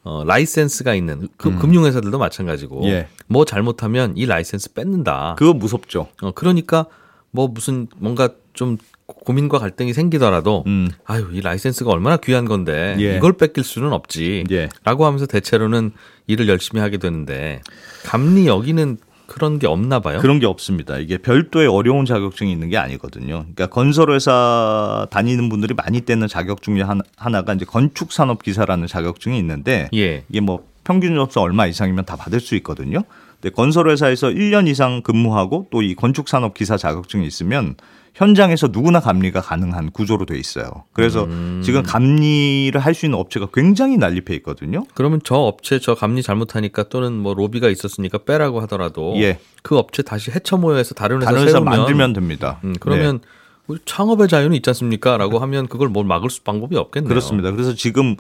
어, 0.05 0.25
라이센스가 0.27 0.95
있는 0.95 1.29
그 1.39 1.57
금융회사들도 1.59 2.19
마찬가지고 2.19 2.83
음. 2.83 2.89
예. 2.89 3.09
뭐 3.29 3.45
잘못하면 3.47 4.13
이 4.17 4.27
라이센스 4.27 4.75
뺏는다. 4.75 5.37
그거 5.39 5.55
무섭죠. 5.55 6.09
어, 6.21 6.33
그러니까 6.33 6.85
뭐 7.31 7.49
무슨 7.49 7.87
뭔가 7.97 8.29
좀 8.53 8.77
고민과 9.09 9.59
갈등이 9.59 9.95
생기더라도 9.95 10.65
음. 10.67 10.91
아유 11.07 11.29
이 11.33 11.41
라이센스가 11.41 11.91
얼마나 11.91 12.19
귀한 12.19 12.45
건데 12.45 12.95
예. 13.01 13.17
이걸 13.17 13.33
뺏길 13.33 13.65
수는 13.65 13.93
없지. 13.93 14.45
예. 14.51 14.69
라고 14.85 15.07
하면서 15.07 15.27
대체로는 15.27 15.93
일을 16.27 16.49
열심히 16.49 16.81
하게 16.81 16.99
되는데 16.99 17.63
감리 18.05 18.47
여기는 18.47 18.99
그런 19.27 19.59
게 19.59 19.67
없나 19.67 20.01
봐요. 20.01 20.19
그런 20.21 20.39
게 20.39 20.47
없습니다. 20.47 20.99
이게 20.99 21.19
별도의 21.19 21.69
어려운 21.69 22.05
자격증이 22.07 22.51
있는 22.51 22.69
게 22.71 22.77
아니거든요. 22.77 23.41
그러니까 23.41 23.67
건설회사 23.67 25.07
다니는 25.11 25.49
분들이 25.49 25.75
많이 25.75 26.03
떼는 26.03 26.29
자격 26.29 26.63
중에 26.63 26.83
하나, 26.83 27.03
하나가 27.17 27.53
이제 27.55 27.65
건축산업기사라는 27.65 28.87
자격증이 28.87 29.39
있는데 29.39 29.89
예. 29.95 30.25
이게 30.29 30.41
뭐 30.41 30.67
평균 30.85 31.15
점수 31.15 31.41
얼마 31.41 31.67
이상이면 31.67 32.05
다 32.07 32.17
받을 32.17 32.41
수 32.41 32.55
있거든요. 32.57 33.05
근데 33.41 33.55
건설회사에서 33.55 34.29
1년 34.29 34.67
이상 34.69 35.03
근무하고 35.03 35.67
또 35.71 35.83
이 35.83 35.95
건축산업 35.95 36.55
기사 36.55 36.77
자격증이 36.77 37.27
있으면 37.27 37.77
현장에서 38.15 38.69
누구나 38.73 38.99
감리가 38.99 39.41
가능한 39.41 39.91
구조로 39.93 40.27
돼 40.27 40.37
있어요. 40.37 40.69
그래서 40.93 41.25
음. 41.25 41.63
지금 41.65 41.85
감리를 41.85 42.79
할 42.81 42.93
수 42.95 43.07
있는 43.07 43.17
업체가 43.17 43.49
굉장히 43.55 43.97
난립해 43.97 44.35
있거든요. 44.39 44.85
그러면 44.95 45.21
저 45.23 45.37
업체 45.37 45.79
저 45.79 45.95
감리 45.95 46.21
잘못하니까 46.23 46.89
또는 46.89 47.13
뭐 47.13 47.35
로비가 47.35 47.69
있었으니까 47.69 48.19
빼라고 48.19 48.61
하더라도 48.63 49.15
예. 49.19 49.39
그 49.63 49.79
업체 49.79 50.03
다시 50.03 50.33
해처 50.33 50.57
모여서 50.57 50.95
다른 50.95 51.19
회사 51.19 51.27
다른 51.31 51.43
회사 51.43 51.59
세우면 51.59 51.79
만들면 51.79 52.13
됩니다. 52.15 52.59
음, 52.65 52.75
그러면 52.81 53.21
네. 53.21 53.29
우리 53.69 53.79
창업의 53.85 54.27
자유는 54.27 54.57
있지 54.57 54.69
않습니까?라고 54.71 55.39
하면 55.39 55.69
그걸 55.69 55.89
뭘 55.89 56.05
막을 56.05 56.29
수 56.29 56.43
방법이 56.43 56.77
없겠네요. 56.77 57.09
그렇습니다. 57.09 57.53
그래서 57.53 57.75
지금 57.75 58.17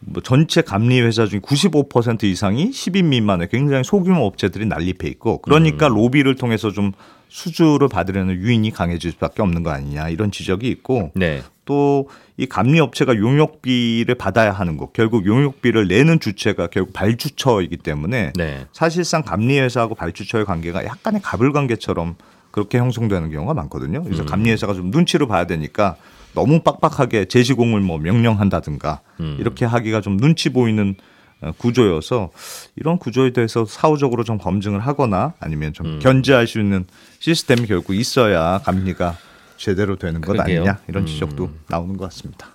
뭐 0.00 0.22
전체 0.22 0.62
감리 0.62 1.00
회사 1.00 1.26
중 1.26 1.40
95% 1.40 2.24
이상이 2.24 2.70
10인 2.70 3.06
미만의 3.06 3.48
굉장히 3.48 3.84
소규모 3.84 4.24
업체들이 4.26 4.66
난립해 4.66 5.08
있고 5.08 5.38
그러니까 5.38 5.88
음. 5.88 5.94
로비를 5.94 6.36
통해서 6.36 6.70
좀 6.70 6.92
수주를 7.28 7.88
받으려는 7.88 8.36
유인이 8.36 8.70
강해질 8.70 9.12
수밖에 9.12 9.42
없는 9.42 9.62
거 9.62 9.70
아니냐 9.70 10.08
이런 10.08 10.30
지적이 10.30 10.68
있고 10.68 11.10
네. 11.14 11.42
또이 11.66 12.46
감리 12.48 12.80
업체가 12.80 13.16
용역비를 13.16 14.14
받아야 14.14 14.52
하는 14.52 14.78
거 14.78 14.90
결국 14.92 15.26
용역비를 15.26 15.88
내는 15.88 16.18
주체가 16.20 16.68
결국 16.68 16.94
발주처이기 16.94 17.76
때문에 17.78 18.32
네. 18.34 18.66
사실상 18.72 19.22
감리 19.22 19.58
회사하고 19.58 19.94
발주처의 19.94 20.46
관계가 20.46 20.86
약간의 20.86 21.20
갑을 21.22 21.52
관계처럼 21.52 22.16
그렇게 22.50 22.78
형성되는 22.78 23.30
경우가 23.30 23.52
많거든요. 23.52 24.02
그래서 24.02 24.24
감리 24.24 24.50
회사가 24.50 24.72
좀 24.72 24.90
눈치를 24.90 25.28
봐야 25.28 25.46
되니까 25.46 25.96
너무 26.38 26.62
빡빡하게 26.62 27.24
제시공을 27.24 27.80
뭐 27.80 27.98
명령한다든가 27.98 29.00
이렇게 29.38 29.64
하기가 29.64 30.00
좀 30.00 30.16
눈치 30.16 30.50
보이는 30.50 30.94
어, 31.40 31.52
구조여서 31.56 32.30
이런 32.76 32.98
구조에 32.98 33.32
대해서 33.32 33.64
사후적으로 33.64 34.24
좀 34.24 34.38
검증을 34.38 34.80
하거나 34.80 35.34
아니면 35.40 35.72
좀 35.72 35.98
견제할 36.00 36.46
수 36.46 36.58
있는 36.60 36.84
시스템이 37.20 37.66
결국 37.66 37.94
있어야 37.94 38.58
감리가 38.58 39.16
제대로 39.56 39.96
되는 39.96 40.20
것 40.20 40.32
그러게요. 40.32 40.60
아니냐 40.62 40.78
이런 40.88 41.06
지적도 41.06 41.50
나오는 41.68 41.96
것 41.96 42.04
같습니다. 42.06 42.48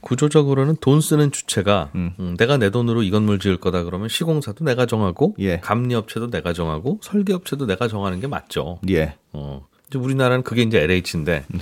구조적으로는 0.00 0.76
돈 0.80 1.00
쓰는 1.02 1.30
주체가 1.30 1.90
음. 1.94 2.12
음, 2.18 2.36
내가 2.38 2.56
내 2.56 2.70
돈으로 2.70 3.02
이 3.02 3.10
건물 3.10 3.38
지을 3.38 3.58
거다 3.58 3.84
그러면 3.84 4.08
시공사도 4.08 4.64
내가 4.64 4.86
정하고 4.86 5.34
예. 5.38 5.60
감리업체도 5.60 6.30
내가 6.30 6.54
정하고 6.54 7.00
설계업체도 7.02 7.66
내가 7.66 7.88
정하는 7.88 8.20
게 8.20 8.26
맞죠. 8.26 8.78
예. 8.88 9.16
어. 9.32 9.66
이제 9.88 9.98
우리나라는 9.98 10.44
그게 10.44 10.62
이제 10.62 10.80
LH인데 10.80 11.44
네. 11.48 11.60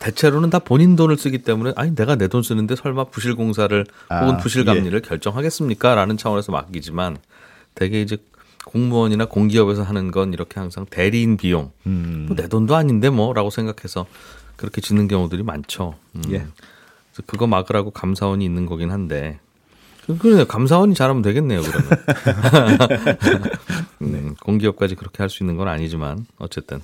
대체로는 0.00 0.50
다 0.50 0.58
본인 0.58 0.96
돈을 0.96 1.16
쓰기 1.16 1.38
때문에 1.38 1.72
아니 1.76 1.94
내가 1.94 2.16
내 2.16 2.26
돈 2.26 2.42
쓰는데 2.42 2.74
설마 2.74 3.04
부실 3.04 3.34
공사를 3.36 3.84
혹은 4.10 4.34
아, 4.34 4.36
부실 4.38 4.64
감리를 4.64 4.98
결정하겠습니까라는 5.02 6.16
차원에서 6.16 6.50
맡기지만 6.52 7.18
대개 7.74 8.00
이제 8.00 8.16
공무원이나 8.64 9.26
공기업에서 9.26 9.82
하는 9.82 10.10
건 10.10 10.32
이렇게 10.32 10.58
항상 10.60 10.86
대리인 10.90 11.36
비용 11.36 11.70
음. 11.86 12.24
뭐 12.28 12.36
내 12.36 12.48
돈도 12.48 12.74
아닌데 12.74 13.10
뭐라고 13.10 13.50
생각해서 13.50 14.06
그렇게 14.56 14.80
짓는 14.80 15.06
경우들이 15.08 15.42
많죠. 15.42 15.94
음. 16.16 16.22
예. 16.30 16.38
그래서 16.38 17.22
그거 17.26 17.46
막으라고 17.46 17.90
감사원이 17.90 18.44
있는 18.44 18.66
거긴 18.66 18.90
한데 18.90 19.38
그러네요. 20.18 20.44
감사원이 20.46 20.94
잘하면 20.94 21.22
되겠네요. 21.22 21.60
그러면 21.62 22.78
음, 24.02 24.34
공기업까지 24.40 24.94
그렇게 24.96 25.22
할 25.22 25.28
수 25.28 25.42
있는 25.42 25.56
건 25.56 25.68
아니지만 25.68 26.26
어쨌든 26.38 26.80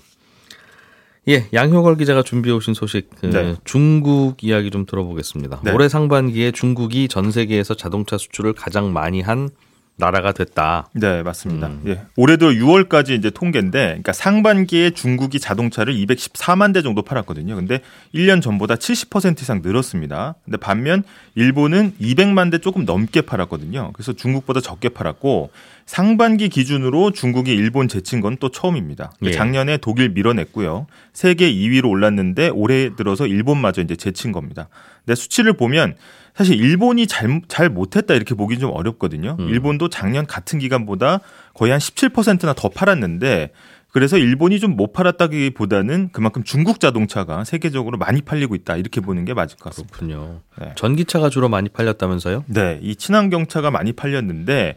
예 1.28 1.46
양효걸 1.52 1.96
기자가 1.96 2.22
준비해 2.22 2.54
오신 2.54 2.74
소식 2.74 3.10
그 3.20 3.26
네. 3.26 3.56
중국 3.64 4.44
이야기 4.44 4.70
좀 4.70 4.86
들어보겠습니다. 4.86 5.60
네. 5.64 5.72
올해 5.72 5.88
상반기에 5.88 6.52
중국이 6.52 7.08
전 7.08 7.32
세계에서 7.32 7.74
자동차 7.74 8.16
수출을 8.16 8.52
가장 8.52 8.92
많이 8.92 9.20
한 9.20 9.50
나라가 9.96 10.32
됐다. 10.32 10.88
네, 10.92 11.22
맞습니다. 11.22 11.68
음. 11.68 11.82
예. 11.86 12.02
올해 12.16 12.36
들어 12.36 12.50
6월까지 12.50 13.10
이제 13.18 13.30
통계인데, 13.30 13.86
그러니까 13.86 14.12
상반기에 14.12 14.90
중국이 14.90 15.40
자동차를 15.40 15.94
214만 15.94 16.72
대 16.72 16.82
정도 16.82 17.02
팔았거든요. 17.02 17.56
근데 17.56 17.80
1년 18.14 18.42
전보다 18.42 18.74
70% 18.76 19.40
이상 19.42 19.62
늘었습니다. 19.64 20.34
근데 20.44 20.58
반면 20.58 21.02
일본은 21.34 21.94
200만 22.00 22.50
대 22.50 22.58
조금 22.58 22.84
넘게 22.84 23.22
팔았거든요. 23.22 23.90
그래서 23.94 24.12
중국보다 24.12 24.60
적게 24.60 24.90
팔았고 24.90 25.50
상반기 25.86 26.48
기준으로 26.48 27.12
중국이 27.12 27.52
일본 27.52 27.88
제친 27.88 28.20
건 28.20 28.36
또 28.38 28.50
처음입니다. 28.50 29.12
예. 29.22 29.30
작년에 29.30 29.78
독일 29.78 30.10
밀어냈고요. 30.10 30.86
세계 31.12 31.50
2위로 31.52 31.88
올랐는데 31.88 32.48
올해 32.50 32.94
들어서 32.96 33.26
일본마저 33.26 33.80
이제 33.80 33.96
제친 33.96 34.30
겁니다. 34.32 34.68
근데 35.04 35.14
수치를 35.14 35.54
보면 35.54 35.94
사실 36.36 36.60
일본이 36.60 37.06
잘, 37.06 37.40
잘 37.48 37.70
못했다 37.70 38.14
이렇게 38.14 38.34
보기 38.34 38.58
좀 38.58 38.70
어렵거든요. 38.70 39.36
음. 39.40 39.48
일본도 39.48 39.88
작년 39.88 40.26
같은 40.26 40.58
기간보다 40.58 41.20
거의 41.54 41.72
한 41.72 41.80
17%나 41.80 42.52
더 42.52 42.68
팔았는데 42.68 43.52
그래서 43.90 44.18
일본이 44.18 44.60
좀 44.60 44.76
못 44.76 44.92
팔았다기보다는 44.92 46.10
그만큼 46.12 46.44
중국 46.44 46.80
자동차가 46.80 47.44
세계적으로 47.44 47.96
많이 47.96 48.20
팔리고 48.20 48.54
있다 48.54 48.76
이렇게 48.76 49.00
보는 49.00 49.24
게 49.24 49.32
맞을 49.32 49.56
것 49.56 49.70
같습니다. 49.70 49.96
그렇군요. 49.96 50.40
네. 50.60 50.72
전기차가 50.74 51.30
주로 51.30 51.48
많이 51.48 51.70
팔렸다면서요? 51.70 52.44
네, 52.48 52.78
이 52.82 52.96
친환경차가 52.96 53.70
많이 53.70 53.92
팔렸는데 53.94 54.76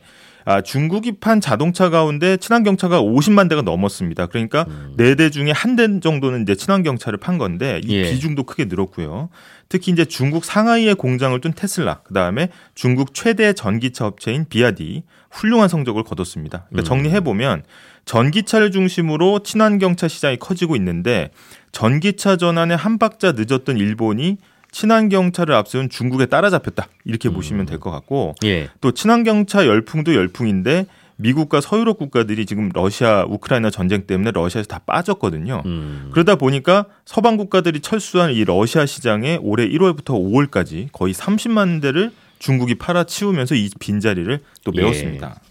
아, 0.49 0.61
중국이 0.61 1.11
판 1.19 1.39
자동차 1.41 1.91
가운데 1.91 2.35
친환경 2.35 2.75
차가 2.75 2.99
50만 3.03 3.49
대가 3.49 3.61
넘었습니다. 3.61 4.25
그러니까 4.25 4.65
네 4.97 5.13
대 5.13 5.29
중에 5.29 5.51
한 5.51 5.75
대 5.75 5.99
정도는 5.99 6.41
이제 6.41 6.55
친환경 6.55 6.97
차를 6.97 7.19
판 7.19 7.37
건데 7.37 7.79
이 7.83 7.93
예. 7.95 8.09
비중도 8.09 8.41
크게 8.45 8.65
늘었고요. 8.65 9.29
특히 9.69 9.91
이제 9.91 10.05
중국 10.05 10.43
상하이에 10.43 10.95
공장을 10.95 11.39
둔 11.39 11.53
테슬라, 11.53 11.99
그다음에 11.99 12.49
중국 12.73 13.13
최대 13.13 13.53
전기차 13.53 14.07
업체인 14.07 14.45
비아디 14.49 15.03
훌륭한 15.29 15.69
성적을 15.69 16.01
거뒀습니다. 16.03 16.65
그러니까 16.69 16.87
정리해 16.89 17.19
보면 17.19 17.61
전기차를 18.05 18.71
중심으로 18.71 19.43
친환경 19.43 19.95
차 19.95 20.07
시장이 20.07 20.37
커지고 20.37 20.75
있는데 20.77 21.29
전기차 21.71 22.37
전환에 22.37 22.73
한 22.73 22.97
박자 22.97 23.33
늦었던 23.33 23.77
일본이 23.77 24.37
친환경차를 24.71 25.55
앞세운 25.55 25.89
중국에 25.89 26.25
따라잡혔다 26.27 26.87
이렇게 27.05 27.29
보시면 27.29 27.65
될 27.65 27.79
것 27.79 27.91
같고 27.91 28.35
예. 28.43 28.69
또 28.81 28.91
친환경차 28.91 29.65
열풍도 29.65 30.13
열풍인데 30.15 30.85
미국과 31.15 31.59
서유럽 31.61 31.97
국가들이 31.97 32.45
지금 32.45 32.69
러시아 32.73 33.25
우크라이나 33.27 33.69
전쟁 33.71 34.05
때문에 34.07 34.31
러시아에서 34.31 34.67
다 34.67 34.79
빠졌거든요. 34.85 35.63
음. 35.65 36.09
그러다 36.13 36.35
보니까 36.35 36.85
서방 37.05 37.35
국가들이 37.37 37.81
철수한 37.81 38.31
이 38.31 38.45
러시아 38.45 38.85
시장에 38.85 39.37
올해 39.41 39.67
1월부터 39.67 40.11
5월까지 40.11 40.89
거의 40.93 41.13
30만 41.13 41.81
대를 41.81 42.11
중국이 42.39 42.75
팔아치우면서 42.75 43.55
이 43.55 43.69
빈자리를 43.79 44.39
또 44.63 44.71
예. 44.75 44.81
메웠습니다. 44.81 45.41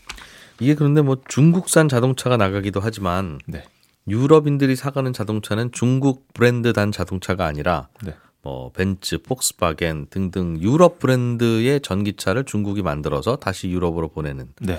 이게 0.60 0.74
그런데 0.74 1.02
뭐 1.02 1.18
중국산 1.28 1.88
자동차가 1.88 2.36
나가기도 2.38 2.80
하지만 2.82 3.38
네. 3.46 3.62
유럽인들이 4.08 4.74
사가는 4.74 5.12
자동차는 5.12 5.70
중국 5.72 6.32
브랜드 6.32 6.72
단 6.72 6.90
자동차가 6.92 7.44
아니라 7.44 7.88
네. 8.02 8.14
뭐 8.42 8.70
벤츠, 8.72 9.18
폭스바겐 9.18 10.06
등등 10.10 10.60
유럽 10.60 10.98
브랜드의 10.98 11.80
전기차를 11.80 12.44
중국이 12.44 12.82
만들어서 12.82 13.36
다시 13.36 13.68
유럽으로 13.68 14.08
보내는. 14.08 14.48
네. 14.60 14.78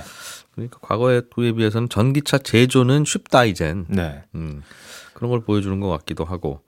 그러니까 0.52 0.80
과거에 0.82 1.22
그에 1.34 1.52
비해서는 1.52 1.90
전기차 1.90 2.40
제조는 2.40 3.06
쉽다 3.06 3.46
이젠. 3.46 3.86
네. 3.90 4.24
음, 4.36 4.64
그런 5.14 5.30
걸 5.32 5.42
보여주는 5.42 5.80
것 5.80 5.90
같기도 5.90 6.26
하고 6.26 6.62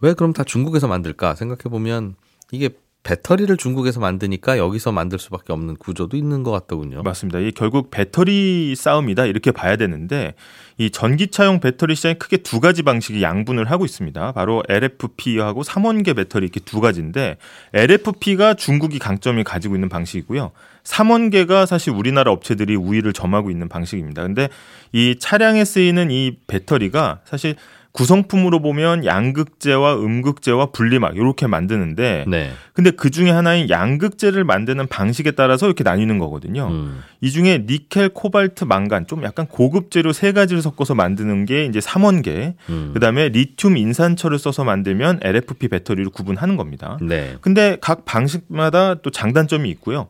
왜 0.00 0.14
그럼 0.14 0.32
다 0.32 0.44
중국에서 0.44 0.88
만들까 0.88 1.34
생각해 1.34 1.64
보면 1.64 2.14
이게 2.50 2.70
배터리를 3.04 3.56
중국에서 3.56 4.00
만드니까 4.00 4.58
여기서 4.58 4.92
만들 4.92 5.18
수밖에 5.18 5.52
없는 5.52 5.76
구조도 5.76 6.16
있는 6.16 6.42
것 6.42 6.50
같더군요. 6.50 7.02
맞습니다. 7.02 7.38
이 7.38 7.52
결국 7.52 7.90
배터리 7.90 8.74
싸움이다 8.76 9.24
이렇게 9.26 9.50
봐야 9.50 9.76
되는데 9.76 10.34
이 10.76 10.90
전기차용 10.90 11.60
배터리 11.60 11.94
시장이 11.94 12.16
크게 12.16 12.38
두 12.38 12.60
가지 12.60 12.82
방식이 12.82 13.22
양분을 13.22 13.70
하고 13.70 13.84
있습니다. 13.84 14.32
바로 14.32 14.62
LFP하고 14.68 15.62
삼원계 15.62 16.12
배터리 16.14 16.44
이렇게 16.44 16.60
두 16.60 16.80
가지인데 16.80 17.38
LFP가 17.72 18.54
중국이 18.54 18.98
강점을 18.98 19.42
가지고 19.42 19.74
있는 19.74 19.88
방식이고요. 19.88 20.50
삼원계가 20.84 21.66
사실 21.66 21.92
우리나라 21.92 22.30
업체들이 22.32 22.76
우위를 22.76 23.12
점하고 23.12 23.50
있는 23.50 23.68
방식입니다. 23.68 24.22
근데 24.22 24.48
이 24.92 25.16
차량에 25.18 25.64
쓰이는 25.64 26.10
이 26.10 26.36
배터리가 26.46 27.20
사실 27.24 27.56
구성품으로 27.92 28.60
보면 28.60 29.04
양극재와 29.04 29.96
음극재와 29.96 30.66
분리막 30.66 31.16
이렇게 31.16 31.46
만드는데 31.46 32.26
네. 32.28 32.50
근데 32.72 32.90
그 32.90 33.10
중에 33.10 33.30
하나인 33.30 33.68
양극재를 33.68 34.44
만드는 34.44 34.86
방식에 34.86 35.32
따라서 35.32 35.66
이렇게 35.66 35.82
나뉘는 35.82 36.18
거거든요. 36.18 36.68
음. 36.68 37.00
이 37.20 37.30
중에 37.30 37.64
니켈, 37.66 38.10
코발트, 38.10 38.64
망간 38.64 39.06
좀 39.06 39.24
약간 39.24 39.46
고급 39.46 39.90
재료 39.90 40.12
세 40.12 40.32
가지를 40.32 40.62
섞어서 40.62 40.94
만드는 40.94 41.44
게 41.44 41.64
이제 41.64 41.80
삼원계. 41.80 42.54
음. 42.68 42.90
그다음에 42.94 43.30
리튬 43.30 43.76
인산철을 43.76 44.38
써서 44.38 44.64
만들면 44.64 45.20
LFP 45.22 45.68
배터리를 45.68 46.10
구분하는 46.10 46.56
겁니다. 46.56 46.98
네. 47.00 47.36
근데 47.40 47.78
각 47.80 48.04
방식마다 48.04 48.96
또 48.96 49.10
장단점이 49.10 49.68
있고요. 49.70 50.08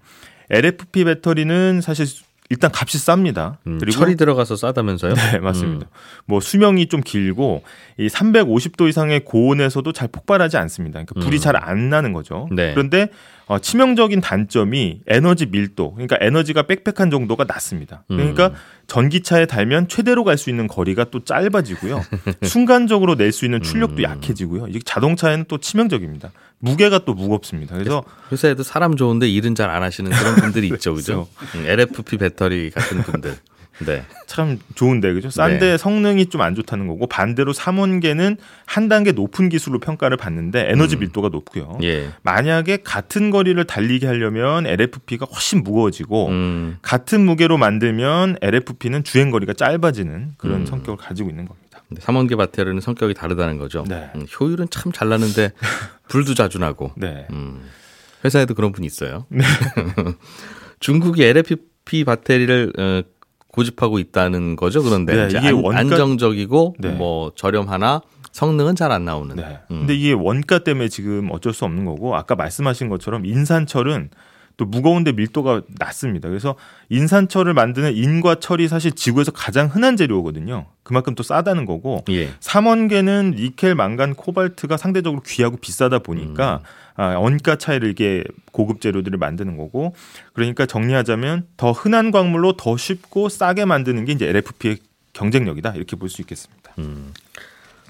LFP 0.51 1.05
배터리는 1.05 1.81
사실 1.81 2.07
일단 2.51 2.71
값이 2.75 2.99
쌉니다. 2.99 3.57
음, 3.67 3.79
그리고 3.79 3.99
철이 3.99 4.17
들어가서 4.17 4.57
싸다면서요? 4.57 5.15
네, 5.15 5.39
맞습니다. 5.39 5.87
뭐 6.25 6.41
수명이 6.41 6.87
좀 6.87 7.03
길고 7.03 7.63
이 7.99 8.09
350도 8.09 8.89
이상의 8.89 9.25
고온에서도 9.25 9.91
잘 9.93 10.09
폭발하지 10.09 10.57
않습니다. 10.57 11.03
그러니까 11.05 11.21
불이 11.21 11.37
음. 11.37 11.41
잘안 11.41 11.91
나는 11.91 12.13
거죠. 12.13 12.49
네. 12.51 12.73
그런데 12.73 13.09
어, 13.49 13.59
치명적인 13.59 14.21
단점이 14.21 15.01
에너지 15.07 15.47
밀도, 15.47 15.95
그러니까 15.95 16.17
에너지가 16.21 16.63
빽빽한 16.65 17.11
정도가 17.11 17.45
낮습니다. 17.45 18.05
그러니까 18.07 18.49
음. 18.49 18.53
전기차에 18.87 19.47
달면 19.47 19.89
최대로 19.89 20.23
갈 20.25 20.37
수 20.39 20.51
있는 20.51 20.67
거리가 20.69 21.05
또 21.11 21.25
짧아지고요. 21.25 22.05
순간적으로 22.45 23.15
낼 23.17 23.33
수 23.33 23.45
있는 23.47 23.59
음. 23.61 23.63
출력도 23.63 24.03
약해지고요. 24.03 24.67
이게 24.69 24.79
자동차에는 24.85 25.47
또 25.49 25.59
치명적입니다. 25.59 26.31
무게가 26.61 27.05
또 27.05 27.15
무겁습니다. 27.15 27.75
그래서 27.75 28.05
회사에도 28.33 28.63
사람 28.63 28.97
좋은데 28.97 29.29
일은 29.29 29.55
잘 29.55 29.71
안 29.71 29.83
하시는 29.83 30.11
그런 30.11 30.37
분들이 30.37 30.69
있죠, 30.75 30.95
그죠? 30.95 31.27
음, 31.55 31.65
LFP 31.67 32.19
배터리 32.19 32.71
같은 32.71 33.03
분들. 33.03 33.35
네. 33.87 34.05
참 34.27 34.59
좋은데 34.75 35.13
그죠? 35.15 35.31
싼데 35.31 35.77
성능이 35.79 36.27
좀 36.27 36.41
안 36.41 36.55
좋다는 36.55 36.87
거고 36.87 37.07
반대로 37.07 37.53
삼원계는 37.53 38.37
한 38.67 38.89
단계 38.89 39.13
높은 39.13 39.49
기술로 39.49 39.79
평가를 39.81 40.17
받는데 40.17 40.71
에너지 40.71 40.97
음. 40.97 41.01
밀도가 41.01 41.29
높고요. 41.31 41.79
예. 41.83 42.11
만약에 42.23 42.79
같은 42.85 43.31
거리를 43.31 43.63
달리게 43.65 44.07
하려면 44.07 44.67
LFP가 44.67 45.27
훨씬 45.27 45.63
무거워지고 45.65 46.29
음, 46.29 46.79
같은 46.83 47.21
무게로 47.25 47.57
만들면 47.59 48.37
LFP는 48.41 49.05
주행 49.05 49.31
거리가 49.31 49.53
짧아지는 49.55 50.35
그런 50.39 50.61
음. 50.61 50.67
성격을 50.67 50.97
가지고 50.97 51.31
있는 51.31 51.47
겁니다. 51.47 51.83
삼원계 52.01 52.37
배터리는 52.37 52.81
성격이 52.81 53.15
다르다는 53.15 53.57
거죠. 53.59 53.85
네. 53.89 54.11
음, 54.15 54.27
효율은 54.39 54.69
참 54.71 54.93
잘 54.93 55.09
나는데 55.09 55.53
불도 56.09 56.35
자주 56.35 56.59
나고. 56.59 56.93
네. 56.97 57.27
음, 57.31 57.63
회사에도 58.25 58.55
그런 58.55 58.73
분이 58.73 58.87
있어요. 58.87 59.27
중국이 60.81 61.25
LFP 61.25 62.05
배터리를 62.05 62.73
어, 62.79 63.03
고집하고 63.53 63.99
있다는 63.99 64.57
거죠. 64.57 64.83
그런데 64.83 65.15
네, 65.17 65.27
이제 65.27 65.39
이게 65.39 65.49
안, 65.49 65.55
원가- 65.55 65.79
안정적이고 65.79 66.77
네. 66.79 66.91
뭐 66.91 67.33
저렴하나 67.35 68.03
성능은 68.33 68.77
잘 68.77 68.93
안 68.93 69.05
나오는. 69.05 69.35
네. 69.37 69.59
음. 69.71 69.79
근데 69.81 69.95
이게 69.95 70.13
원가 70.13 70.59
때문에 70.61 70.89
지금 70.89 71.29
어쩔 71.33 71.53
수 71.53 71.65
없는 71.65 71.85
거고 71.87 72.15
아까 72.15 72.35
말씀하신 72.37 72.89
것처럼 72.89 73.25
인산철은 73.27 74.11
또 74.59 74.65
무거운데 74.67 75.13
밀도가 75.13 75.63
낮습니다. 75.79 76.29
그래서 76.29 76.57
인산철을 76.91 77.55
만드는 77.55 77.95
인과 77.97 78.35
철이 78.41 78.69
사실 78.69 78.93
지구에서 78.93 79.31
가장 79.31 79.69
흔한 79.69 79.97
재료거든요. 79.97 80.67
그만큼 80.83 81.15
또 81.15 81.23
싸다는 81.23 81.65
거고 81.65 82.05
예. 82.11 82.31
삼원계는 82.41 83.37
니켈, 83.37 83.77
망간, 83.77 84.15
코발트가 84.15 84.77
상대적으로 84.77 85.23
귀하고 85.25 85.57
비싸다 85.59 86.01
보니까 86.01 86.61
아, 86.97 87.15
원가 87.19 87.55
차이를 87.57 87.89
이게 87.89 88.25
고급 88.51 88.81
재료들을 88.81 89.17
만드는 89.17 89.57
거고 89.57 89.95
그러니까 90.33 90.67
정리하자면 90.67 91.47
더 91.57 91.71
흔한 91.71 92.11
광물로 92.11 92.57
더 92.57 92.77
쉽고 92.77 93.29
싸게 93.29 93.65
만드는 93.65 94.05
게 94.07 94.13
이제 94.13 94.27
LFP의 94.29 94.79
경쟁력이다 95.13 95.75
이렇게 95.77 95.95
볼 95.97 96.09
수 96.09 96.21
있겠습니다. 96.23 96.73
그러니까 96.75 97.13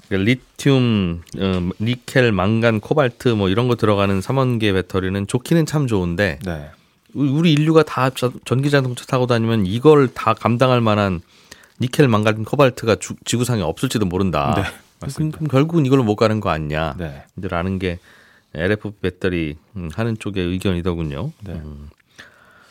리튬, 0.09 1.21
어, 1.39 1.69
니켈, 1.79 2.31
망간, 2.31 2.79
코발트 2.79 3.29
뭐 3.29 3.49
이런 3.49 3.67
거 3.67 3.75
들어가는 3.75 4.21
삼원계 4.21 4.73
배터리는 4.73 5.27
좋기는 5.27 5.65
참 5.65 5.87
좋은데 5.87 6.39
네. 6.45 6.69
우리 7.13 7.53
인류가 7.53 7.83
다 7.83 8.09
자- 8.11 8.31
전기 8.45 8.69
자동차 8.69 9.05
타고 9.05 9.25
다니면 9.27 9.65
이걸 9.65 10.07
다 10.13 10.33
감당할 10.33 10.81
만한 10.81 11.21
니켈, 11.81 12.07
망간, 12.07 12.43
코발트가 12.43 12.95
주- 12.95 13.15
지구상에 13.25 13.61
없을지도 13.61 14.05
모른다. 14.05 14.53
네, 14.57 14.63
맞습니다. 15.01 15.37
그럼 15.37 15.47
결국은 15.49 15.85
이걸로 15.85 16.03
못 16.03 16.15
가는 16.15 16.39
거 16.39 16.49
아니냐. 16.49 16.95
네. 16.97 17.23
라는 17.41 17.79
게 17.79 17.99
LFP 18.53 18.95
배터리 19.01 19.55
음, 19.75 19.89
하는 19.93 20.17
쪽의 20.17 20.43
의견이더군요. 20.45 21.31
네. 21.45 21.53
음. 21.53 21.89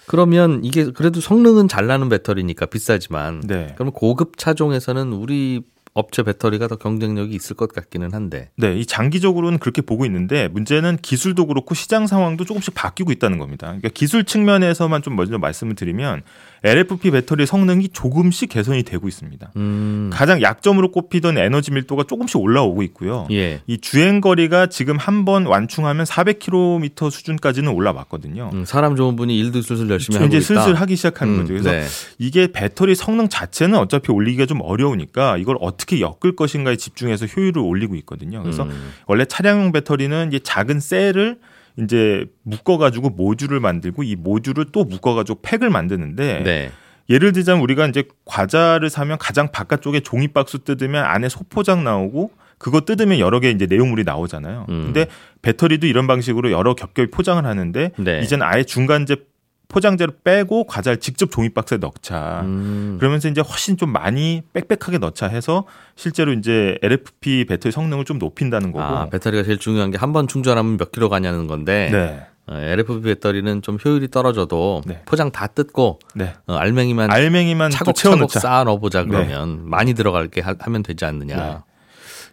그러면 0.07 0.65
이게 0.65 0.91
그래도 0.91 1.21
성능은 1.21 1.69
잘 1.69 1.87
나는 1.87 2.09
배터리니까 2.09 2.67
비싸지만 2.67 3.41
네. 3.47 3.73
그러면 3.75 3.93
고급 3.93 4.39
차종에서는 4.39 5.13
우리 5.13 5.63
업체 5.99 6.23
배터리가 6.23 6.69
더 6.69 6.77
경쟁력이 6.77 7.35
있을 7.35 7.57
것 7.57 7.73
같기는 7.73 8.15
한데. 8.15 8.51
네, 8.57 8.77
이 8.77 8.87
장기적으로는 8.87 9.59
그렇게 9.59 9.83
보고 9.83 10.07
있는데 10.07 10.49
문제는 10.49 10.99
기술도 11.03 11.47
그렇고 11.47 11.75
시장 11.75 12.07
상황도 12.07 12.45
조금씩 12.45 12.75
바뀌고 12.75 13.11
있다는 13.13 13.39
겁니다. 13.39 13.67
그러니까 13.67 13.89
기술 13.89 14.25
측면에서만 14.25 15.03
좀 15.03 15.17
먼저 15.17 15.39
말씀을 15.39 15.75
드리면 15.75 16.23
LFP 16.65 17.11
배터리 17.11 17.47
성능이 17.47 17.89
조금씩 17.91 18.49
개선이 18.49 18.83
되고 18.83 19.07
있습니다. 19.09 19.53
음. 19.57 20.11
가장 20.13 20.43
약점으로 20.43 20.91
꼽히던 20.91 21.39
에너지 21.39 21.71
밀도가 21.71 22.05
조금씩 22.05 22.41
올라오고 22.41 22.83
있고요. 22.85 23.27
예. 23.31 23.61
이 23.67 23.79
주행 23.79 24.21
거리가 24.21 24.67
지금 24.67 24.97
한 24.97 25.19
번 25.25 25.47
완충하면 25.47 26.05
400km 26.07 27.11
수준까지는 27.11 27.73
올라왔거든요. 27.73 28.51
음, 28.55 28.65
사람 28.65 28.95
좋은 28.97 29.17
분이 29.17 29.37
일도 29.39 29.63
슬슬 29.63 29.91
열심히 29.91 30.17
하고 30.17 30.27
이제 30.29 30.37
있다. 30.39 30.47
슬슬 30.47 30.75
하기 30.75 30.97
시작하는 30.97 31.35
음, 31.35 31.39
거죠. 31.41 31.53
그래서 31.55 31.71
네. 31.73 31.85
이게 32.19 32.51
배터리 32.53 32.95
성능 32.95 33.29
자체는 33.29 33.79
어차피 33.79 34.13
올리기가 34.13 34.47
좀 34.47 34.61
어려우니까 34.63 35.37
이걸 35.39 35.57
어떻게 35.61 36.01
엮을 36.01 36.37
것인가에 36.37 36.77
집중해서 36.77 37.27
효율을 37.27 37.61
올리고 37.63 37.95
있거든요. 37.97 38.43
그래서 38.43 38.63
음. 38.63 38.91
원래 39.07 39.25
차량용 39.25 39.73
배터리는 39.73 40.29
이제 40.29 40.39
작은 40.39 40.81
셀을 40.81 41.39
이제 41.79 42.27
묶어가지고 42.43 43.11
모듈을 43.11 43.61
만들고 43.61 44.03
이 44.03 44.17
모듈을 44.17 44.67
또 44.73 44.85
묶어가지고 44.85 45.41
팩을 45.43 45.71
만드는데 45.71 46.43
네. 46.43 46.71
예를 47.09 47.33
들자면 47.33 47.63
우리가 47.63 47.87
이제 47.87 48.05
과자를 48.25 48.91
사면 48.91 49.17
가장 49.19 49.51
바깥쪽에 49.51 50.01
종이 50.01 50.29
박스 50.29 50.59
뜯으면 50.59 51.05
안에 51.05 51.29
소포장 51.29 51.85
나오고 51.85 52.31
그거 52.59 52.81
뜯으면 52.81 53.19
여러 53.19 53.41
개 53.41 53.51
이제 53.51 53.67
내용물이 53.67 54.05
나오잖아요. 54.05 54.67
음. 54.69 54.83
근데 54.87 55.07
배터리도 55.43 55.87
이런 55.87 56.07
방식으로 56.07 56.51
여러 56.51 56.75
겹겹이 56.75 57.11
포장을 57.11 57.45
하는데 57.45 57.93
네. 57.97 58.21
이제는 58.21 58.45
아예 58.45 58.65
중간재 58.65 59.17
포장재를 59.69 60.15
빼고 60.25 60.65
과자를 60.65 60.99
직접 60.99 61.31
종이 61.31 61.51
박스에 61.51 61.77
넣자. 61.79 62.41
음. 62.45 62.97
그러면서 62.99 63.29
이제 63.29 63.41
훨씬 63.43 63.77
좀 63.77 63.91
많이 63.93 64.43
빽빽하게 64.55 64.99
넣자 64.99 65.27
해서 65.29 65.65
실제로 65.95 66.33
이제 66.33 66.79
LFP 66.83 67.45
배터리 67.45 67.71
성능을 67.71 68.05
좀 68.07 68.19
높인다는 68.19 68.73
거고. 68.73 68.83
아, 68.85 69.09
배터리가 69.11 69.43
제일 69.45 69.59
중요한 69.59 69.91
게 69.91 69.99
한 69.99 70.13
번 70.13 70.27
충전하면 70.27 70.79
몇 70.79 70.91
킬로 70.91 71.11
가냐는 71.11 71.47
건데 71.47 71.91
네. 71.93 72.27
어, 72.47 72.57
LFP 72.59 73.03
배터리는 73.03 73.61
좀 73.61 73.77
효율이 73.85 74.09
떨어져도 74.09 74.81
네. 74.87 75.03
포장 75.05 75.31
다 75.31 75.47
뜯고 75.47 75.99
네. 76.15 76.33
어, 76.47 76.55
알맹이만 76.55 77.11
알맹이만 77.11 77.71
또 77.71 77.77
차곡차곡. 77.93 78.31
쌓아 78.33 78.65
넣어보자 78.65 79.05
그러면 79.05 79.69
많이 79.69 79.93
들어갈게 79.93 80.41
하, 80.41 80.55
면 80.71 80.83
되지 80.83 81.05
않느냐. 81.05 81.37
네. 81.37 81.57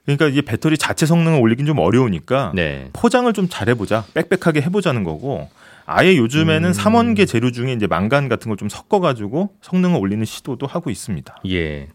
그러니까 0.05 0.27
이게 0.27 0.41
배터리 0.41 0.77
자체 0.77 1.05
성능을 1.05 1.39
올리긴 1.41 1.65
좀 1.65 1.79
어려우니까 1.79 2.53
네. 2.55 2.89
포장을 2.93 3.31
좀 3.33 3.49
잘해보자, 3.49 4.05
빽빽하게 4.13 4.61
해보자는 4.61 5.03
거고. 5.03 5.49
아예 5.85 6.17
요즘에는 6.17 6.69
음. 6.69 6.73
삼원계 6.73 7.25
재료 7.25 7.51
중에 7.51 7.73
이제 7.73 7.87
망간 7.87 8.27
같은 8.27 8.49
걸 8.49 8.55
좀 8.57 8.69
섞어가지고 8.69 9.55
성능을 9.61 9.99
올리는 9.99 10.23
시도도 10.23 10.65
하고 10.65 10.89
있습니다. 10.89 11.41
예. 11.49 11.89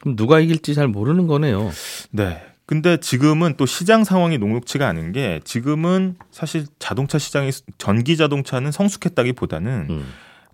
그럼 0.00 0.16
누가 0.16 0.40
이길지 0.40 0.74
잘 0.74 0.88
모르는 0.88 1.26
거네요. 1.26 1.70
네. 2.10 2.42
근데 2.64 2.96
지금은 2.96 3.54
또 3.56 3.64
시장 3.64 4.02
상황이 4.02 4.38
녹록치가 4.38 4.88
않은 4.88 5.12
게 5.12 5.40
지금은 5.44 6.16
사실 6.32 6.64
자동차 6.78 7.18
시장이 7.18 7.50
전기 7.78 8.16
자동차는 8.16 8.72
성숙했다기보다는 8.72 9.86
음. 9.90 10.06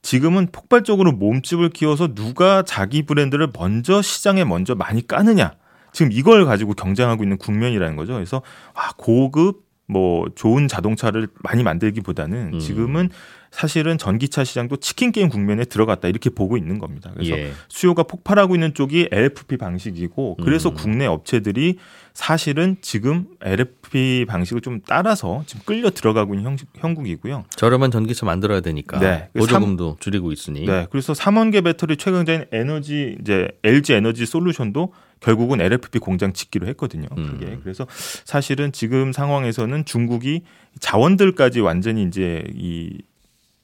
지금은 0.02 0.48
폭발적으로 0.52 1.12
몸집을 1.12 1.70
키워서 1.70 2.14
누가 2.14 2.62
자기 2.62 3.02
브랜드를 3.02 3.48
먼저 3.56 4.02
시장에 4.02 4.44
먼저 4.44 4.74
많이 4.74 5.06
까느냐. 5.06 5.52
지금 5.92 6.10
이걸 6.12 6.44
가지고 6.44 6.74
경쟁하고 6.74 7.22
있는 7.22 7.38
국면이라는 7.38 7.96
거죠. 7.96 8.14
그래서 8.14 8.42
아, 8.74 8.90
고급 8.96 9.62
뭐 9.92 10.26
좋은 10.34 10.68
자동차를 10.68 11.28
많이 11.42 11.62
만들기보다는 11.62 12.54
음. 12.54 12.58
지금은 12.58 13.10
사실은 13.52 13.98
전기차 13.98 14.44
시장도 14.44 14.78
치킨 14.78 15.12
게임 15.12 15.28
국면에 15.28 15.66
들어갔다 15.66 16.08
이렇게 16.08 16.30
보고 16.30 16.56
있는 16.56 16.78
겁니다. 16.78 17.10
그래서 17.14 17.36
예. 17.36 17.52
수요가 17.68 18.02
폭발하고 18.02 18.54
있는 18.54 18.72
쪽이 18.72 19.10
LFP 19.12 19.58
방식이고 19.58 20.38
그래서 20.42 20.70
음. 20.70 20.74
국내 20.74 21.04
업체들이 21.04 21.76
사실은 22.14 22.76
지금 22.80 23.26
LFP 23.42 24.24
방식을 24.26 24.62
좀 24.62 24.80
따라서 24.86 25.44
지금 25.46 25.62
끌려 25.66 25.90
들어가고 25.90 26.34
있는 26.34 26.50
형, 26.50 26.56
형국이고요. 26.76 27.44
저렴한 27.50 27.90
전기차 27.90 28.24
만들어야 28.24 28.60
되니까 28.60 28.98
네. 28.98 29.28
보조금도 29.36 29.98
줄이고 30.00 30.32
있으니. 30.32 30.64
네, 30.64 30.86
그래서 30.90 31.12
삼원계 31.12 31.60
배터리 31.60 31.96
최강자인 31.98 32.46
에너지 32.52 33.16
이제 33.20 33.48
LG 33.64 33.92
에너지 33.92 34.24
솔루션도 34.24 34.92
결국은 35.22 35.60
LFP 35.60 35.98
공장 35.98 36.32
짓기로 36.32 36.66
했거든요. 36.68 37.06
음. 37.16 37.38
그게 37.38 37.58
그래서 37.62 37.86
사실은 38.24 38.72
지금 38.72 39.12
상황에서는 39.12 39.84
중국이 39.84 40.42
자원들까지 40.80 41.60
완전히 41.60 42.02
이제 42.02 42.44
이 42.54 42.98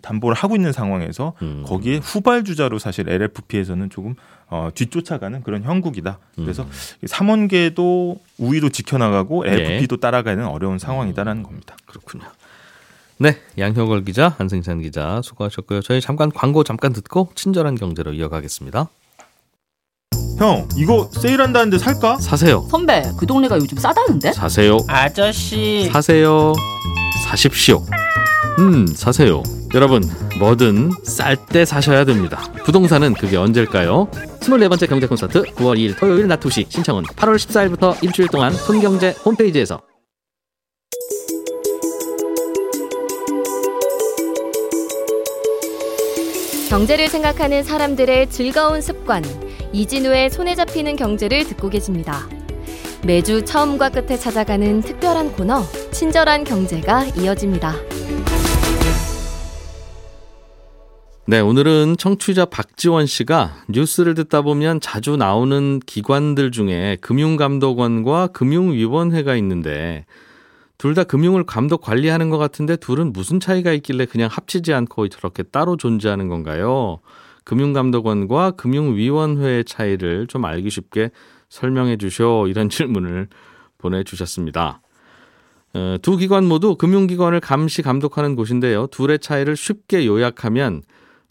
담보를 0.02 0.36
하고 0.36 0.54
있는 0.54 0.72
상황에서 0.72 1.34
음. 1.42 1.64
거기에 1.66 1.98
후발주자로 1.98 2.78
사실 2.78 3.08
LFP에서는 3.08 3.90
조금 3.90 4.14
어, 4.46 4.70
뒤쫓아가는 4.74 5.42
그런 5.42 5.62
형국이다. 5.62 6.18
그래서 6.36 6.62
음. 6.62 6.70
삼원계도 7.06 8.18
우위도 8.38 8.70
지켜나가고 8.70 9.44
네. 9.44 9.52
LFP도 9.52 9.98
따라가는 9.98 10.46
어려운 10.46 10.78
상황이다라는 10.78 11.42
겁니다. 11.42 11.76
그렇군요. 11.84 12.24
네, 13.18 13.36
양효걸 13.58 14.04
기자, 14.04 14.28
한승찬 14.28 14.80
기자 14.80 15.20
수고하셨고요. 15.22 15.80
저희 15.82 16.00
잠깐 16.00 16.30
광고 16.30 16.62
잠깐 16.62 16.92
듣고 16.92 17.30
친절한 17.34 17.74
경제로 17.74 18.12
이어가겠습니다. 18.12 18.88
형, 20.38 20.68
이거 20.76 21.08
세일한다는데 21.12 21.78
살까? 21.78 22.18
사세요. 22.18 22.66
선배, 22.70 23.02
그 23.18 23.26
동네가 23.26 23.56
요즘 23.56 23.76
싸다는데? 23.76 24.32
사세요. 24.32 24.78
아저씨 24.86 25.90
사세요. 25.92 26.52
사십시오. 27.26 27.84
음, 28.60 28.86
사세요. 28.86 29.42
여러분, 29.74 30.02
뭐든 30.38 30.92
쌀 31.02 31.36
때 31.36 31.64
사셔야 31.64 32.04
됩니다. 32.04 32.40
부동산은 32.64 33.14
그게 33.14 33.36
언제일까요? 33.36 34.08
24번째 34.40 34.88
경제 34.88 35.06
콘서트 35.08 35.42
9월 35.42 35.76
2일 35.76 35.98
토요일 35.98 36.28
낮 36.28 36.38
2시 36.40 36.70
신청은 36.70 37.02
8월 37.02 37.34
14일부터 37.36 38.00
일주일 38.02 38.28
동안 38.28 38.52
손경제 38.52 39.14
홈페이지에서 39.24 39.80
경제를 46.68 47.08
생각하는 47.08 47.62
사람들의 47.64 48.30
즐거운 48.30 48.80
습관, 48.82 49.22
이진우의 49.78 50.30
손에 50.30 50.56
잡히는 50.56 50.96
경제를 50.96 51.44
듣고 51.44 51.68
계십니다. 51.70 52.28
매주 53.06 53.44
처음과 53.44 53.90
끝에 53.90 54.16
찾아가는 54.16 54.80
특별한 54.80 55.30
코너, 55.34 55.62
친절한 55.92 56.42
경제가 56.42 57.04
이어집니다. 57.16 57.74
네, 61.28 61.38
오늘은 61.38 61.94
청취자 61.96 62.46
박지원 62.46 63.06
씨가 63.06 63.52
뉴스를 63.68 64.14
듣다 64.14 64.42
보면 64.42 64.80
자주 64.80 65.16
나오는 65.16 65.78
기관들 65.86 66.50
중에 66.50 66.96
금융감독원과 67.00 68.28
금융위원회가 68.28 69.36
있는데 69.36 70.06
둘 70.76 70.94
다 70.94 71.04
금융을 71.04 71.44
감독 71.44 71.82
관리하는 71.82 72.30
것 72.30 72.38
같은데 72.38 72.74
둘은 72.74 73.12
무슨 73.12 73.38
차이가 73.38 73.72
있길래 73.72 74.06
그냥 74.06 74.28
합치지 74.32 74.74
않고 74.74 75.06
저렇게 75.08 75.44
따로 75.44 75.76
존재하는 75.76 76.26
건가요? 76.26 76.98
금융감독원과 77.48 78.52
금융위원회의 78.52 79.64
차이를 79.64 80.26
좀 80.26 80.44
알기 80.44 80.68
쉽게 80.68 81.10
설명해 81.48 81.96
주셔 81.96 82.46
이런 82.46 82.68
질문을 82.68 83.28
보내주셨습니다. 83.78 84.82
어, 85.72 85.96
두 86.02 86.18
기관 86.18 86.44
모두 86.44 86.76
금융기관을 86.76 87.40
감시 87.40 87.80
감독하는 87.80 88.36
곳인데요. 88.36 88.86
둘의 88.88 89.20
차이를 89.20 89.56
쉽게 89.56 90.06
요약하면 90.06 90.82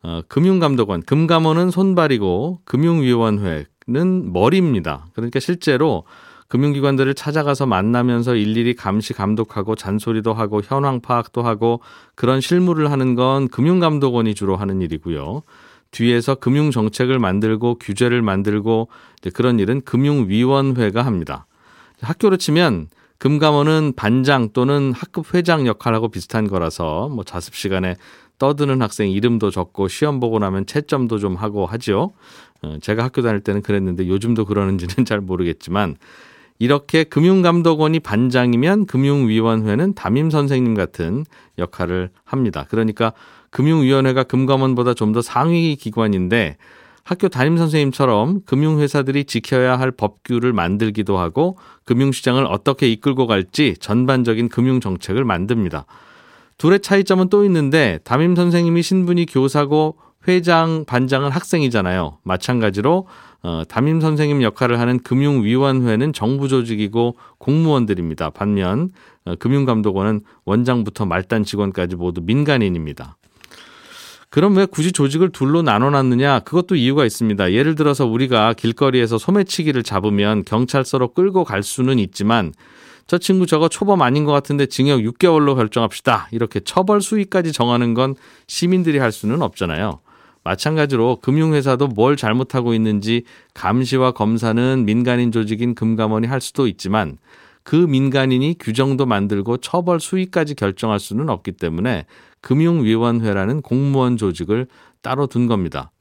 어, 0.01 0.21
금융감독원, 0.27 1.03
금감원은 1.03 1.69
손발이고 1.69 2.61
금융위원회는 2.65 4.33
머리입니다. 4.33 5.07
그러니까 5.13 5.39
실제로 5.39 6.03
금융기관들을 6.47 7.13
찾아가서 7.13 7.67
만나면서 7.67 8.35
일일이 8.35 8.73
감시 8.73 9.13
감독하고 9.13 9.75
잔소리도 9.75 10.33
하고 10.33 10.61
현황 10.63 10.99
파악도 10.99 11.43
하고 11.43 11.81
그런 12.15 12.41
실무를 12.41 12.89
하는 12.91 13.13
건 13.13 13.49
금융감독원이 13.49 14.33
주로 14.33 14.55
하는 14.55 14.81
일이고요. 14.81 15.43
뒤에서 15.91 16.35
금융 16.35 16.71
정책을 16.71 17.19
만들고 17.19 17.79
규제를 17.79 18.21
만들고 18.21 18.89
그런 19.33 19.59
일은 19.59 19.81
금융위원회가 19.81 21.05
합니다. 21.05 21.45
학교로 22.01 22.37
치면 22.37 22.87
금감원은 23.17 23.93
반장 23.95 24.49
또는 24.53 24.93
학급 24.93 25.33
회장 25.33 25.65
역할하고 25.65 26.09
비슷한 26.09 26.47
거라서 26.47 27.09
뭐 27.09 27.23
자습 27.23 27.55
시간에 27.55 27.95
떠드는 28.37 28.81
학생 28.81 29.09
이름도 29.09 29.49
적고 29.49 29.87
시험 29.87 30.19
보고 30.19 30.37
나면 30.37 30.67
채점도 30.67 31.17
좀 31.17 31.35
하고 31.35 31.65
하죠. 31.65 32.13
어, 32.61 32.77
제가 32.81 33.03
학교 33.03 33.21
다닐 33.21 33.41
때는 33.41 33.61
그랬는데 33.61 34.07
요즘도 34.07 34.45
그러는지는 34.45 35.05
잘 35.05 35.21
모르겠지만 35.21 35.95
이렇게 36.59 37.03
금융감독원이 37.03 37.99
반장이면 37.99 38.85
금융위원회는 38.87 39.93
담임 39.93 40.29
선생님 40.29 40.73
같은 40.73 41.25
역할을 41.57 42.09
합니다. 42.23 42.65
그러니까 42.69 43.13
금융위원회가 43.51 44.23
금감원보다 44.23 44.93
좀 44.93 45.13
더 45.13 45.21
상위 45.21 45.75
기관인데 45.75 46.57
학교 47.03 47.29
담임 47.29 47.55
선생님처럼 47.57 48.41
금융회사들이 48.45 49.23
지켜야 49.23 49.79
할 49.79 49.91
법규를 49.91 50.51
만들기도 50.51 51.17
하고 51.17 51.57
금융시장을 51.85 52.45
어떻게 52.45 52.89
이끌고 52.89 53.27
갈지 53.27 53.75
전반적인 53.79 54.49
금융 54.49 54.81
정책을 54.81 55.23
만듭니다. 55.23 55.85
둘의 56.57 56.81
차이점은 56.81 57.29
또 57.29 57.45
있는데 57.45 57.99
담임 58.03 58.35
선생님이 58.35 58.81
신분이 58.81 59.27
교사고 59.27 59.95
회장, 60.27 60.83
반장은 60.85 61.29
학생이잖아요. 61.29 62.17
마찬가지로 62.23 63.07
어, 63.43 63.63
담임 63.69 64.01
선생님 64.01 64.41
역할을 64.41 64.79
하는 64.79 64.99
금융위원회는 64.99 66.11
정부 66.11 66.49
조직이고 66.49 67.15
공무원들입니다. 67.37 68.31
반면 68.31 68.89
어, 69.23 69.35
금융감독원은 69.35 70.21
원장부터 70.43 71.05
말단 71.05 71.45
직원까지 71.45 71.95
모두 71.95 72.19
민간인입니다. 72.21 73.15
그럼 74.29 74.57
왜 74.57 74.65
굳이 74.65 74.91
조직을 74.91 75.29
둘로 75.29 75.61
나눠 75.61 75.89
놨느냐? 75.89 76.39
그것도 76.41 76.75
이유가 76.75 77.05
있습니다. 77.05 77.53
예를 77.53 77.75
들어서 77.75 78.05
우리가 78.05 78.53
길거리에서 78.53 79.17
소매치기를 79.17 79.83
잡으면 79.83 80.43
경찰서로 80.43 81.13
끌고 81.13 81.45
갈 81.45 81.63
수는 81.63 81.97
있지만 81.99 82.53
저 83.07 83.17
친구 83.17 83.45
저거 83.45 83.69
초범 83.69 84.01
아닌 84.01 84.25
것 84.25 84.33
같은데 84.33 84.65
징역 84.65 84.99
6개월로 84.99 85.55
결정합시다. 85.55 86.27
이렇게 86.31 86.59
처벌 86.59 87.01
수위까지 87.01 87.53
정하는 87.53 87.93
건 87.93 88.15
시민들이 88.47 88.97
할 88.97 89.13
수는 89.13 89.41
없잖아요. 89.41 89.99
마찬가지로 90.43 91.19
금융회사도 91.21 91.87
뭘 91.87 92.17
잘못하고 92.17 92.73
있는지 92.73 93.23
감시와 93.53 94.11
검사는 94.11 94.85
민간인 94.85 95.31
조직인 95.31 95.73
금감원이 95.73 96.27
할 96.27 96.41
수도 96.41 96.67
있지만 96.67 97.17
그 97.63 97.75
민간인이 97.75 98.55
규정도 98.59 99.05
만들고 99.05 99.57
처벌 99.57 99.99
수위까지 99.99 100.55
결정할 100.55 100.99
수는 100.99 101.29
없기 101.29 101.53
때문에 101.53 102.05
금융위원회라는 102.47 103.61
공무원 103.61 104.15
조직을 104.15 104.67
따로 105.01 105.27
둔 105.27 105.47
겁니다. 105.47 105.91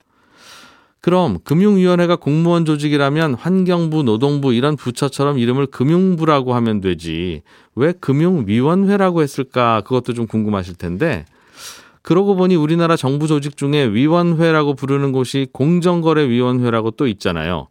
그럼 1.01 1.39
금융위원회가 1.43 2.15
공무원 2.15 2.65
조직이라면 2.65 3.35
환경부, 3.35 4.05
노동부 4.05 4.55
이런 4.55 4.77
부처처럼 4.77 5.39
이름을 5.41 5.67
금융부라고 5.67 6.55
하면 6.55 6.81
되지. 6.81 7.43
왜 7.75 7.93
금융위원회라고 7.93 9.23
했을까? 9.23 9.81
그것도 9.83 10.15
좀 10.15 10.29
궁금하실 10.29 10.77
텐데. 10.77 11.25
그러고 12.03 12.37
보니 12.37 12.55
우리나라 12.55 12.95
정부 12.95 13.27
조직 13.27 13.57
중에 13.57 13.87
위원회라고 13.87 14.75
부르는 14.75 15.11
곳이 15.11 15.49
공정거래위원회라고 15.53 16.93
또 16.93 17.09
있잖아요. 17.09 17.67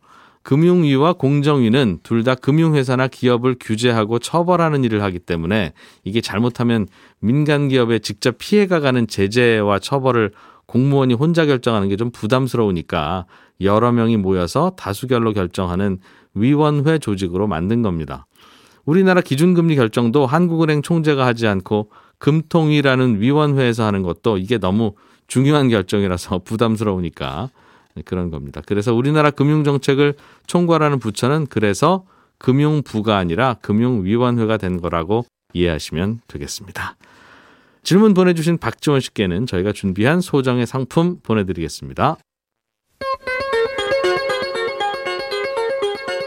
금융위와 0.46 1.14
공정위는 1.14 2.00
둘 2.04 2.24
다 2.24 2.36
금융회사나 2.36 3.08
기업을 3.08 3.56
규제하고 3.60 4.20
처벌하는 4.20 4.84
일을 4.84 5.02
하기 5.04 5.20
때문에 5.20 5.74
이게 6.04 6.22
잘못하면 6.22 6.88
민간 7.20 7.68
기업에 7.68 8.00
직접 8.00 8.38
피해가 8.38 8.80
가는 8.80 9.08
제재와 9.08 9.80
처벌을 9.80 10.32
공무원이 10.68 11.14
혼자 11.16 11.46
결정하는 11.46 11.90
게 11.90 11.96
좀 11.98 12.12
부담스러우니까 12.12 13.26
여러 13.62 13.92
명이 13.92 14.18
모여서 14.18 14.72
다수결로 14.78 15.34
결정하는 15.34 15.98
위원회 16.34 17.00
조직으로 17.00 17.48
만든 17.48 17.82
겁니다. 17.82 18.28
우리나라 18.86 19.22
기준금리 19.22 19.76
결정도 19.76 20.26
한국은행 20.28 20.82
총재가 20.84 21.26
하지 21.26 21.48
않고 21.48 21.90
금통위라는 22.20 23.20
위원회에서 23.20 23.84
하는 23.84 24.04
것도 24.04 24.38
이게 24.38 24.58
너무 24.60 24.94
중요한 25.28 25.70
결정이라서 25.70 26.40
부담스러우니까 26.46 27.50
그런 28.04 28.30
겁니다. 28.30 28.62
그래서 28.66 28.94
우리나라 28.94 29.32
금융정책을 29.32 30.16
총괄하는 30.48 31.00
부처는 31.00 31.48
그래서 31.48 32.06
금융부가 32.38 33.18
아니라 33.18 33.56
금융위원회가 33.62 34.58
된 34.58 34.82
거라고 34.82 35.26
이해하시면 35.54 36.22
되겠습니다. 36.28 36.98
질문 37.84 38.14
보내주신 38.14 38.58
박지원 38.58 39.00
씨께는 39.00 39.46
저희가 39.46 39.72
준비한 39.72 40.20
소정의 40.20 40.66
상품 40.66 41.20
보내드리겠습니다. 41.22 42.18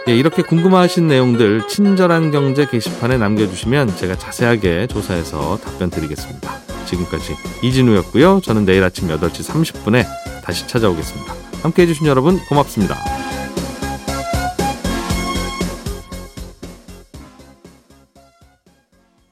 예, 0.08 0.16
이렇게 0.16 0.40
궁금하신 0.40 1.06
내용들 1.06 1.68
친절한 1.68 2.30
경제 2.30 2.64
게시판에 2.64 3.18
남겨주시면 3.18 3.96
제가 3.96 4.16
자세하게 4.16 4.86
조사해서 4.86 5.58
답변 5.58 5.90
드리겠습니다. 5.90 6.50
지금까지 6.86 7.34
이진우였고요. 7.62 8.40
저는 8.42 8.64
내일 8.64 8.82
아침 8.84 9.08
8시 9.08 9.52
30분에 9.52 10.06
다시 10.42 10.66
찾아오겠습니다. 10.66 11.47
함께 11.62 11.82
해주신 11.82 12.06
여러분 12.06 12.38
고맙습니다. 12.46 12.96